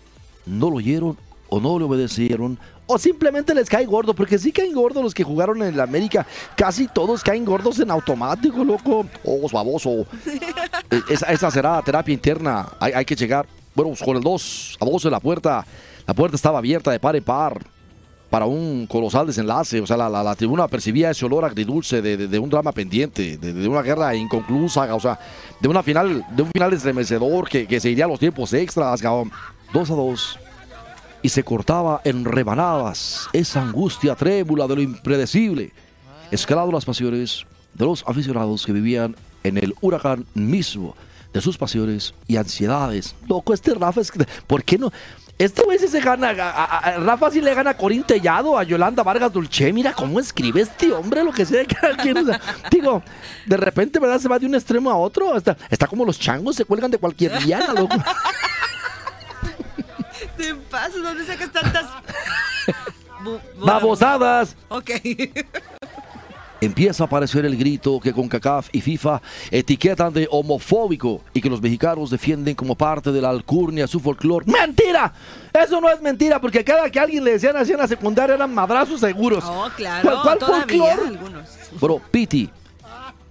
No 0.45 0.69
lo 0.69 0.77
oyeron 0.77 1.17
o 1.49 1.59
no 1.59 1.77
le 1.77 1.83
obedecieron 1.83 2.57
o 2.87 2.97
simplemente 2.97 3.53
les 3.53 3.69
cae 3.69 3.85
gordo, 3.85 4.13
porque 4.13 4.37
sí 4.37 4.51
caen 4.51 4.73
gordos 4.73 5.03
los 5.03 5.13
que 5.13 5.23
jugaron 5.23 5.61
en 5.61 5.73
el 5.73 5.79
América. 5.79 6.25
Casi 6.55 6.87
todos 6.87 7.23
caen 7.23 7.45
gordos 7.45 7.79
en 7.79 7.91
automático, 7.91 8.63
loco. 8.63 9.05
Oh, 9.23 9.47
baboso. 9.51 10.05
E, 10.91 11.13
esa, 11.13 11.49
será 11.49 11.81
terapia 11.81 12.13
interna. 12.13 12.67
Hay, 12.77 13.05
que 13.05 13.15
llegar, 13.15 13.45
bueno, 13.73 13.93
con 14.03 14.17
el 14.17 14.21
2 14.23 14.77
a 14.81 14.85
2 14.85 15.05
en 15.05 15.11
la 15.11 15.21
puerta. 15.21 15.65
La 16.05 16.13
puerta 16.13 16.35
estaba 16.35 16.57
abierta 16.57 16.91
de 16.91 16.99
par 16.99 17.15
en 17.15 17.23
par 17.23 17.61
para 18.31 18.45
un 18.45 18.87
colosal 18.87 19.27
desenlace. 19.27 19.81
O 19.81 19.85
sea, 19.85 19.97
la, 19.97 20.35
tribuna 20.35 20.67
percibía 20.67 21.11
ese 21.11 21.25
olor 21.25 21.43
agridulce 21.45 22.01
de, 22.01 22.15
de, 22.15 22.39
un 22.39 22.49
drama 22.49 22.71
pendiente, 22.71 23.37
de, 23.37 23.67
una 23.67 23.81
guerra 23.83 24.15
inconclusa, 24.15 24.95
o 24.95 24.99
sea, 24.99 25.19
de 25.59 25.67
una 25.67 25.83
final, 25.83 26.25
de 26.31 26.41
un 26.41 26.49
final 26.49 26.73
estremecedor 26.73 27.47
que, 27.47 27.67
que 27.67 27.79
se 27.79 27.91
iría 27.91 28.05
a 28.05 28.07
los 28.07 28.19
tiempos 28.19 28.53
extras, 28.53 29.01
2 29.01 29.91
a 29.91 29.93
2 29.93 30.39
y 31.23 31.29
se 31.29 31.43
cortaba 31.43 32.01
en 32.03 32.25
rebanadas 32.25 33.27
esa 33.33 33.61
angustia 33.61 34.15
trémula 34.15 34.65
de 34.65 34.75
lo 34.77 34.81
impredecible, 34.81 35.71
escalado 36.31 36.71
las 36.71 36.85
pasiones 36.85 37.45
de 37.73 37.85
los 37.85 38.03
aficionados 38.07 38.65
que 38.65 38.71
vivían 38.71 39.15
en 39.43 39.57
el 39.57 39.75
huracán 39.81 40.25
mismo 40.33 40.95
de 41.33 41.41
sus 41.41 41.57
pasiones 41.57 42.13
y 42.27 42.35
ansiedades. 42.35 43.15
Loco, 43.27 43.53
este 43.53 43.73
Rafa 43.73 44.01
es... 44.01 44.11
¿Por 44.47 44.63
qué 44.63 44.77
no? 44.77 44.91
Este 45.37 45.63
güey 45.63 45.79
se 45.79 45.99
gana, 45.99 46.29
a, 46.29 46.97
Rafa 46.99 47.31
sí 47.31 47.41
le 47.41 47.53
gana 47.53 47.71
a 47.71 47.77
Corín 47.77 48.03
Tellado, 48.03 48.57
a 48.57 48.63
Yolanda 48.63 49.01
Vargas 49.01 49.33
Dulce. 49.33 49.73
Mira 49.73 49.93
cómo 49.93 50.19
escribe 50.19 50.61
este 50.61 50.91
hombre, 50.91 51.23
lo 51.23 51.31
que 51.31 51.45
sea 51.45 51.65
que 51.65 51.75
alguien. 51.85 52.27
digo, 52.69 53.01
de 53.45 53.57
repente, 53.57 53.99
¿verdad? 53.99 54.19
Se 54.19 54.27
va 54.27 54.37
de 54.37 54.45
un 54.45 54.55
extremo 54.55 54.91
a 54.91 54.95
otro. 54.95 55.35
Está, 55.35 55.57
está 55.69 55.87
como 55.87 56.05
los 56.05 56.19
changos, 56.19 56.55
se 56.55 56.65
cuelgan 56.65 56.91
de 56.91 56.99
cualquier 56.99 57.39
día, 57.39 57.59
loco. 57.73 57.95
Te 60.37 60.53
pasas, 60.55 61.01
¿dónde 61.01 61.25
sacas 61.25 61.51
tantas 61.51 61.85
babosadas? 63.57 64.55
Ok. 64.69 64.91
Empieza 66.61 67.03
a 67.03 67.07
aparecer 67.07 67.43
el 67.43 67.57
grito 67.57 67.99
que 67.99 68.13
con 68.13 68.27
CACAF 68.27 68.69
y 68.71 68.81
FIFA 68.81 69.19
etiquetan 69.49 70.13
de 70.13 70.27
homofóbico 70.29 71.21
y 71.33 71.41
que 71.41 71.49
los 71.49 71.59
mexicanos 71.59 72.11
defienden 72.11 72.53
como 72.53 72.75
parte 72.75 73.11
de 73.11 73.19
la 73.19 73.31
alcurnia 73.31 73.87
su 73.87 73.99
folclore. 73.99 74.45
¡Mentira! 74.45 75.11
Eso 75.51 75.81
no 75.81 75.89
es 75.89 75.99
mentira, 76.01 76.39
porque 76.39 76.63
cada 76.63 76.87
que 76.91 76.99
alguien 76.99 77.23
le 77.23 77.31
decían 77.31 77.57
así 77.57 77.71
en 77.71 77.79
la 77.79 77.87
secundaria 77.87 78.35
eran 78.35 78.53
madrazos 78.53 78.99
seguros. 78.99 79.43
Oh, 79.47 79.69
claro, 79.75 80.21
¿Cuál, 80.21 80.99
algunos. 81.09 81.49
Bueno, 81.79 81.99
Piti, 82.11 82.47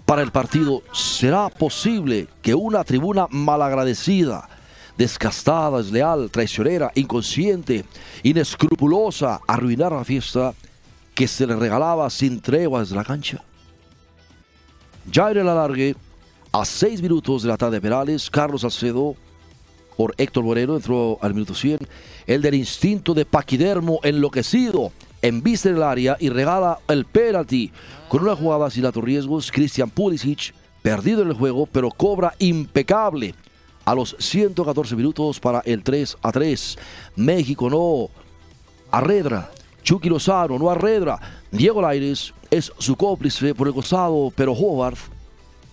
para 0.05 0.23
el 0.23 0.33
partido, 0.33 0.83
¿será 0.93 1.49
posible 1.51 2.27
que 2.43 2.53
una 2.57 2.83
tribuna 2.83 3.29
malagradecida 3.31 4.49
desgastada, 5.01 5.79
desleal, 5.79 6.31
traicionera, 6.31 6.90
inconsciente, 6.95 7.87
inescrupulosa, 8.23 9.40
arruinar 9.47 9.93
la 9.93 10.05
fiesta 10.05 10.53
que 11.20 11.28
se 11.28 11.46
le 11.46 11.54
regalaba 11.54 12.09
sin 12.09 12.40
tregua 12.40 12.80
desde 12.80 12.96
la 12.96 13.04
cancha. 13.04 13.44
El 15.14 15.48
alargue, 15.50 15.94
a 16.50 16.64
seis 16.64 17.02
minutos 17.02 17.42
de 17.42 17.48
la 17.48 17.59
tarde 17.59 17.76
de 17.76 17.83
Perales, 17.83 18.30
Carlos 18.30 18.64
Alcedo 18.64 19.16
por 19.98 20.14
Héctor 20.16 20.44
Moreno 20.44 20.76
entró 20.76 21.18
al 21.20 21.35
minuto 21.35 21.52
100. 21.52 21.80
El 22.26 22.40
del 22.40 22.54
instinto 22.54 23.12
de 23.12 23.26
Paquidermo 23.26 24.00
enloquecido 24.02 24.92
embiste 25.20 25.68
en 25.68 25.76
el 25.76 25.83
área 25.83 26.16
y 26.18 26.30
regala 26.30 26.78
el 26.88 27.04
penalti 27.04 27.70
con 28.09 28.22
una 28.22 28.35
jugada 28.35 28.70
sin 28.70 28.85
datos 28.85 29.04
riesgos. 29.04 29.52
Christian 29.52 29.90
Pulisic, 29.90 30.54
perdido 30.80 31.20
en 31.20 31.28
el 31.28 31.35
juego, 31.35 31.66
pero 31.66 31.90
cobra 31.90 32.33
impecable 32.38 33.35
a 33.85 33.94
los 33.94 34.16
114 34.18 34.96
minutos 34.96 35.38
para 35.38 35.61
el 35.66 35.83
3 35.83 36.16
a 36.22 36.33
3. 36.33 36.78
México 37.16 37.68
no. 37.68 38.09
Arredra, 38.90 39.50
Chucky 39.83 40.09
Lozano, 40.09 40.59
Noah 40.59 40.75
Redra, 40.75 41.19
Diego 41.51 41.81
Laires 41.81 42.33
es 42.51 42.73
su 42.79 42.97
cómplice 42.97 43.55
por 43.55 43.69
el 43.69 43.75
costado, 43.75 44.33
pero 44.35 44.53
Howard 44.53 44.99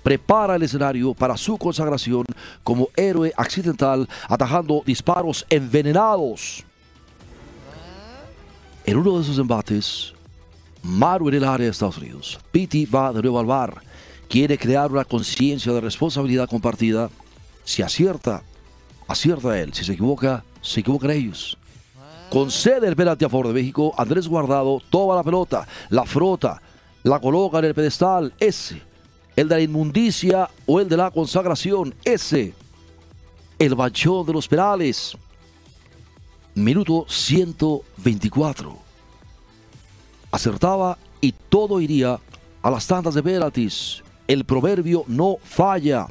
prepara 0.04 0.56
el 0.56 0.64
escenario 0.64 1.14
para 1.14 1.36
su 1.36 1.58
consagración 1.58 2.24
como 2.64 2.90
héroe 2.96 3.34
accidental, 3.36 4.08
atajando 4.30 4.82
disparos 4.86 5.46
envenenados. 5.50 6.64
En 8.86 8.98
uno 8.98 9.18
de 9.18 9.24
esos 9.24 9.38
embates, 9.38 10.14
Maru 10.82 11.28
en 11.28 11.36
el 11.36 11.44
área 11.44 11.66
de 11.66 11.72
Estados 11.72 11.98
Unidos, 11.98 12.40
Piti 12.52 12.86
va 12.86 13.12
de 13.12 13.22
nuevo 13.22 13.40
al 13.40 13.46
bar, 13.46 13.82
quiere 14.30 14.58
crear 14.58 14.92
una 14.92 15.04
conciencia 15.04 15.74
de 15.74 15.82
responsabilidad 15.82 16.50
compartida. 16.50 17.10
Si 17.64 17.82
acierta, 17.82 18.44
acierta 19.08 19.60
él. 19.60 19.74
Si 19.74 19.84
se 19.84 19.94
equivoca, 19.94 20.44
se 20.62 20.80
equivocan 20.80 21.12
ellos. 21.12 21.58
Concede 22.30 22.88
el 22.88 22.96
penalti 22.96 23.24
a 23.26 23.30
favor 23.30 23.48
de 23.48 23.54
México. 23.54 23.94
Andrés 23.98 24.28
Guardado 24.28 24.82
toma 24.90 25.16
la 25.16 25.24
pelota, 25.24 25.68
la 25.90 26.06
frota, 26.06 26.62
la 27.04 27.20
coloca 27.20 27.60
en 27.60 27.66
el 27.66 27.74
pedestal. 27.74 28.34
Ese, 28.40 28.82
el 29.36 29.48
de 29.48 29.56
la 29.56 29.62
inmundicia 29.62 30.50
o 30.66 30.80
el 30.80 30.90
de 30.90 30.98
la 30.98 31.10
consagración. 31.10 31.96
Ese, 32.04 32.54
el 33.58 33.76
bachón 33.76 34.26
de 34.26 34.34
los 34.34 34.48
penales. 34.48 35.18
Minuto 36.54 37.06
124. 37.08 38.78
Acertaba 40.32 40.98
y 41.22 41.32
todo 41.32 41.80
iría 41.80 42.20
a 42.62 42.70
las 42.70 42.88
tandas 42.88 43.14
de 43.14 43.24
penaltis. 43.24 44.04
El 44.28 44.44
proverbio 44.44 45.06
no 45.08 45.38
falla. 45.44 46.08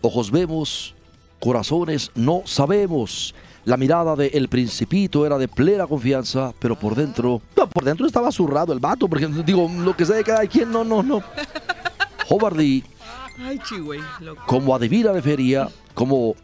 Ojos 0.00 0.30
vemos, 0.30 0.94
corazones 1.40 2.10
no 2.14 2.42
sabemos. 2.46 3.34
La 3.66 3.76
mirada 3.76 4.14
de 4.14 4.28
El 4.28 4.48
Principito 4.48 5.26
era 5.26 5.38
de 5.38 5.48
plena 5.48 5.88
confianza, 5.88 6.54
pero 6.60 6.78
por 6.78 6.94
dentro, 6.94 7.42
no, 7.56 7.68
por 7.68 7.82
dentro 7.82 8.06
estaba 8.06 8.30
zurrado 8.30 8.72
el 8.72 8.78
vato, 8.78 9.08
porque 9.08 9.26
digo, 9.44 9.68
lo 9.80 9.96
que 9.96 10.06
sé 10.06 10.14
de 10.14 10.22
cada 10.22 10.46
quien, 10.46 10.70
no, 10.70 10.84
no, 10.84 11.02
no. 11.02 11.20
Lee, 12.56 12.84
Ay, 13.38 13.58
loco. 14.20 14.42
como 14.46 14.72
adivina 14.72 15.12
de 15.12 15.20
feria, 15.20 15.68
como 15.94 16.36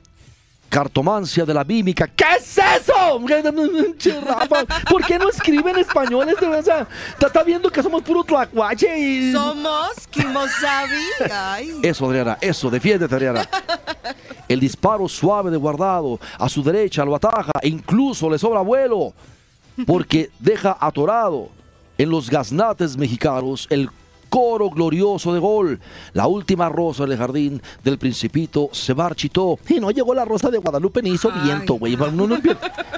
cartomancia 0.72 1.44
de 1.44 1.52
la 1.52 1.64
mímica. 1.64 2.06
¿Qué 2.06 2.24
es 2.38 2.56
eso? 2.56 3.20
Rafa, 4.24 4.64
¿Por 4.88 5.04
qué 5.04 5.18
no 5.18 5.28
escribe 5.28 5.70
en 5.70 5.80
español 5.80 6.26
este? 6.30 6.46
O 6.46 6.62
sea, 6.62 6.88
está, 7.20 7.42
viendo 7.42 7.70
que 7.70 7.82
somos 7.82 8.02
puro 8.02 8.24
tlacuache 8.24 8.98
y... 8.98 9.32
Somos 9.32 10.08
Kimosabi. 10.10 11.82
Eso, 11.82 12.06
Adriana, 12.06 12.38
eso, 12.40 12.70
defiéndete, 12.70 13.14
Adriana. 13.14 13.46
El 14.48 14.60
disparo 14.60 15.06
suave 15.08 15.50
de 15.50 15.58
guardado 15.58 16.18
a 16.38 16.48
su 16.48 16.62
derecha 16.62 17.04
lo 17.04 17.14
ataja 17.14 17.52
e 17.60 17.68
incluso 17.68 18.30
le 18.30 18.38
sobra 18.38 18.62
vuelo 18.62 19.12
porque 19.86 20.30
deja 20.38 20.78
atorado 20.80 21.50
en 21.98 22.08
los 22.08 22.30
gaznates 22.30 22.96
mexicanos 22.96 23.66
el 23.68 23.90
coro 24.32 24.70
glorioso 24.70 25.34
de 25.34 25.40
gol. 25.40 25.78
La 26.14 26.26
última 26.26 26.70
rosa 26.70 27.04
del 27.04 27.18
jardín 27.18 27.60
del 27.84 27.98
Principito 27.98 28.70
se 28.72 28.94
marchitó 28.94 29.58
y 29.68 29.78
no 29.78 29.90
llegó 29.90 30.14
la 30.14 30.24
rosa 30.24 30.50
de 30.50 30.56
Guadalupe 30.56 31.02
ni 31.02 31.10
hizo 31.10 31.30
Ay, 31.30 31.40
viento, 31.44 31.74
güey. 31.74 31.96
no. 31.96 32.26
No. 32.26 32.38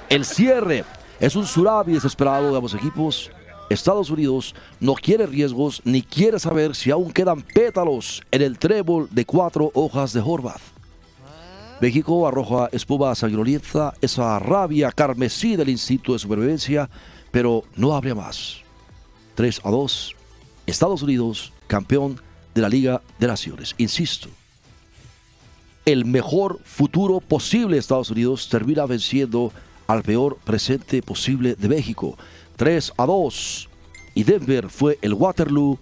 El 0.09 0.25
cierre 0.25 0.85
es 1.18 1.35
un 1.35 1.44
surabi 1.44 1.94
desesperado 1.94 2.53
de 2.53 2.57
ambos 2.57 2.73
equipos. 2.75 3.33
Estados 3.68 4.11
Unidos 4.11 4.55
no 4.79 4.94
quiere 4.94 5.27
riesgos 5.27 5.83
ni 5.85 6.03
quiere 6.03 6.38
saber 6.38 6.77
si 6.77 6.92
aún 6.92 7.11
quedan 7.11 7.42
pétalos 7.42 8.23
en 8.31 8.42
el 8.42 8.57
trébol 8.57 9.09
de 9.11 9.25
cuatro 9.27 9.73
hojas 9.75 10.12
de 10.12 10.20
Horvath. 10.20 10.62
México 11.81 12.29
arroja 12.29 12.68
espuma 12.70 13.12
sanguinolienta, 13.16 13.94
esa 14.01 14.38
rabia 14.38 14.92
carmesí 14.92 15.57
del 15.57 15.70
instinto 15.70 16.12
de 16.12 16.20
supervivencia, 16.20 16.88
pero 17.33 17.64
no 17.75 17.92
habría 17.97 18.14
más. 18.14 18.59
3 19.35 19.62
a 19.64 19.70
2. 19.70 20.14
Estados 20.66 21.03
Unidos, 21.03 21.53
campeón 21.66 22.20
de 22.55 22.62
la 22.62 22.68
Liga 22.68 23.03
de 23.18 23.27
Naciones. 23.27 23.74
Insisto, 23.79 24.29
el 25.85 26.05
mejor 26.05 26.61
futuro 26.64 27.20
posible 27.20 27.77
de 27.77 27.81
Estados 27.81 28.11
Unidos 28.11 28.48
termina 28.48 28.87
venciendo 28.87 29.53
al 29.87 30.03
peor 30.03 30.38
presente 30.44 31.03
posible 31.03 31.55
de 31.57 31.68
México. 31.68 32.16
3 32.57 32.92
a 32.96 33.07
2. 33.07 33.68
Y 34.14 34.24
Denver 34.24 34.70
fue 34.70 34.98
el 35.03 35.14
Waterloo 35.14 35.79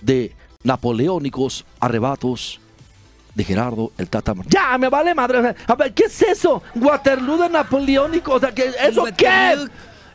de 0.00 0.34
napoleónicos 0.62 1.64
arrebatos 1.78 2.60
de 3.34 3.44
Gerardo 3.44 3.92
el 3.98 4.08
Tata 4.08 4.34
Ya, 4.48 4.78
me 4.78 4.88
vale 4.88 5.14
madre. 5.14 5.54
A 5.66 5.74
ver, 5.74 5.92
¿qué 5.92 6.04
es 6.04 6.22
eso? 6.22 6.62
Waterloo 6.74 7.36
de 7.36 7.50
napoleónico. 7.50 8.32
O 8.32 8.40
sea, 8.40 8.52
¿qué, 8.52 8.72
¿eso 8.80 9.04
qué? 9.16 9.56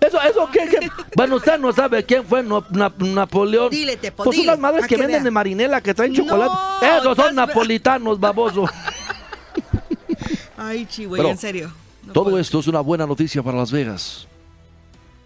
Eso, 0.02 0.20
eso 0.22 0.50
qué, 0.52 0.68
qué? 0.68 0.90
Bueno, 1.16 1.36
usted 1.36 1.60
no 1.60 1.72
sabe 1.72 2.04
quién 2.04 2.26
fue 2.26 2.42
no- 2.42 2.66
Na- 2.72 2.92
Napoleón. 2.98 3.70
Dile, 3.70 3.98
Tepo, 3.98 4.24
Pues 4.24 4.36
dile, 4.36 4.50
unas 4.50 4.60
madres 4.60 4.88
que 4.88 4.96
que 4.96 5.02
venden 5.02 5.24
de 5.24 5.30
marinela 5.32 5.80
que 5.80 5.94
traen 5.94 6.12
No, 6.12 6.18
chocolate. 6.24 6.54
Esos 6.98 7.16
son 7.16 7.36
napolitanos, 7.36 8.20
baboso. 8.20 8.66
Ay, 10.58 10.88
Pero, 10.98 11.30
en 11.30 11.38
serio. 11.38 11.72
No 12.06 12.14
Todo 12.14 12.26
puedo. 12.26 12.40
esto 12.40 12.60
es 12.60 12.68
una 12.68 12.80
buena 12.82 13.06
noticia 13.06 13.44
para 13.44 13.58
Las 13.58 13.72
Vegas. 13.72 14.28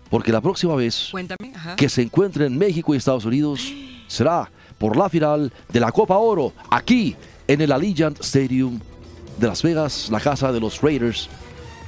Porque 0.10 0.32
la 0.32 0.42
próxima 0.42 0.76
vez 0.76 1.08
Cuéntame. 1.12 1.54
Que 1.78 1.90
se 1.90 2.02
encuentren 2.02 2.58
México 2.58 2.94
y 2.94 2.98
Estados 2.98 3.26
Unidos 3.26 3.72
será 4.08 4.50
por 4.78 4.96
la 4.98 5.10
final 5.10 5.52
de 5.70 5.80
la 5.80 5.92
Copa 5.92 6.18
Oro, 6.18 6.54
aquí 6.70 7.16
en 7.48 7.62
el 7.62 7.72
Allegiant 7.72 8.20
Stadium 8.20 8.80
de 9.38 9.48
Las 9.48 9.64
Vegas, 9.64 10.10
la 10.12 10.20
casa 10.20 10.52
de 10.52 10.60
los 10.60 10.82
Raiders 10.82 11.30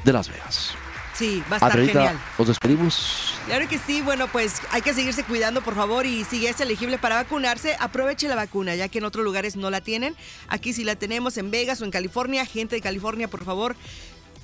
de 0.03 0.13
Las 0.13 0.29
Vegas. 0.29 0.71
Sí, 1.17 1.41
va 1.51 1.55
a 1.55 1.67
estar 1.67 1.85
genial. 1.85 2.19
nos 2.37 2.47
despedimos. 2.47 3.33
Claro 3.47 3.67
que 3.67 3.79
sí, 3.79 4.01
bueno, 4.01 4.27
pues 4.27 4.61
hay 4.69 4.83
que 4.83 4.93
seguirse 4.93 5.23
cuidando, 5.23 5.61
por 5.63 5.73
favor, 5.73 6.05
y 6.05 6.23
si 6.25 6.45
es 6.45 6.61
elegible 6.61 6.99
para 6.99 7.15
vacunarse, 7.15 7.75
aproveche 7.79 8.27
la 8.27 8.35
vacuna, 8.35 8.75
ya 8.75 8.87
que 8.87 8.99
en 8.99 9.05
otros 9.05 9.25
lugares 9.25 9.55
no 9.55 9.71
la 9.71 9.81
tienen. 9.81 10.15
Aquí 10.47 10.73
sí 10.73 10.83
la 10.83 10.95
tenemos 10.95 11.37
en 11.37 11.49
Vegas 11.49 11.81
o 11.81 11.85
en 11.85 11.91
California. 11.91 12.45
Gente 12.45 12.75
de 12.75 12.81
California, 12.81 13.27
por 13.27 13.43
favor, 13.43 13.75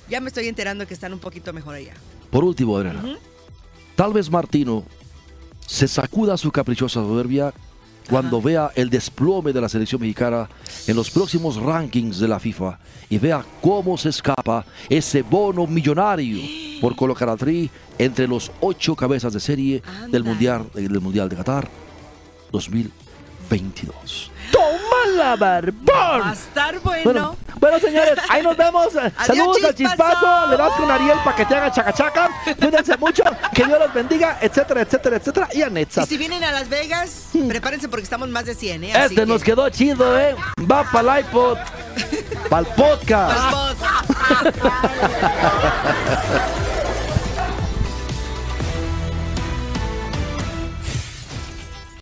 ya 0.08 0.20
me 0.20 0.28
estoy 0.28 0.48
enterando 0.48 0.84
que 0.86 0.94
están 0.94 1.12
un 1.12 1.20
poquito 1.20 1.52
mejor 1.52 1.76
allá. 1.76 1.94
Por 2.30 2.42
último, 2.42 2.76
Adriana, 2.76 3.18
tal 3.94 4.12
vez 4.12 4.28
Martino 4.28 4.84
se 5.64 5.86
sacuda 5.86 6.36
su 6.36 6.50
caprichosa 6.50 6.94
soberbia 6.94 7.54
cuando 8.10 8.42
vea 8.42 8.72
el 8.74 8.90
desplome 8.90 9.52
de 9.52 9.60
la 9.60 9.68
selección 9.68 10.00
mexicana 10.00 10.48
en 10.88 10.96
los 10.96 11.08
próximos 11.10 11.56
rankings 11.56 12.18
de 12.18 12.28
la 12.28 12.40
FIFA 12.40 12.78
y 13.08 13.18
vea 13.18 13.44
cómo 13.62 13.96
se 13.96 14.08
escapa 14.10 14.66
ese 14.88 15.22
bono 15.22 15.66
millonario 15.66 16.63
por 16.80 16.96
colocar 16.96 17.28
a 17.28 17.36
Tri 17.36 17.70
entre 17.98 18.26
los 18.28 18.50
ocho 18.60 18.94
cabezas 18.96 19.32
de 19.32 19.40
serie 19.40 19.82
del 20.08 20.24
mundial, 20.24 20.66
del 20.74 21.00
mundial 21.00 21.28
de 21.28 21.36
Qatar 21.36 21.68
2022. 22.52 24.30
¡Toma 24.52 25.16
la 25.16 25.36
barbón! 25.36 25.86
Va 25.88 26.30
a 26.30 26.32
estar 26.32 26.78
bueno. 26.80 27.02
Bueno, 27.04 27.36
bueno, 27.60 27.78
señores, 27.78 28.14
ahí 28.28 28.42
nos 28.42 28.56
vemos. 28.56 28.88
Saludos 29.26 29.64
al 29.64 29.74
chispazo. 29.74 30.12
chispazo. 30.12 30.50
Le 30.50 30.56
das 30.56 30.72
con 30.74 30.90
Ariel 30.90 31.18
para 31.24 31.36
que 31.36 31.44
te 31.46 31.54
haga 31.54 31.70
chacachaca. 31.72 32.28
Cuídense 32.58 32.96
mucho. 32.98 33.22
Que 33.54 33.64
Dios 33.64 33.78
los 33.78 33.92
bendiga, 33.94 34.38
etcétera, 34.40 34.82
etcétera, 34.82 35.16
etcétera. 35.16 35.48
Y 35.54 35.62
a 35.62 35.68
y 35.68 35.70
Netza. 35.70 36.04
si 36.06 36.16
vienen 36.18 36.44
a 36.44 36.52
Las 36.52 36.68
Vegas, 36.68 37.28
prepárense 37.48 37.88
porque 37.88 38.04
estamos 38.04 38.28
más 38.28 38.44
de 38.44 38.54
100, 38.54 38.84
¿eh? 38.84 38.92
Así 38.92 38.98
Hmm. 38.98 39.04
Este 39.04 39.14
que- 39.22 39.26
nos 39.26 39.42
quedó 39.42 39.68
chido, 39.70 40.18
¿eh? 40.18 40.36
Va 40.70 40.84
para 40.90 41.18
el 41.18 41.24
iPod. 41.26 41.58
Para 42.50 42.68
el 42.68 42.74
podcast. 42.74 43.38
Vamos. 43.52 43.76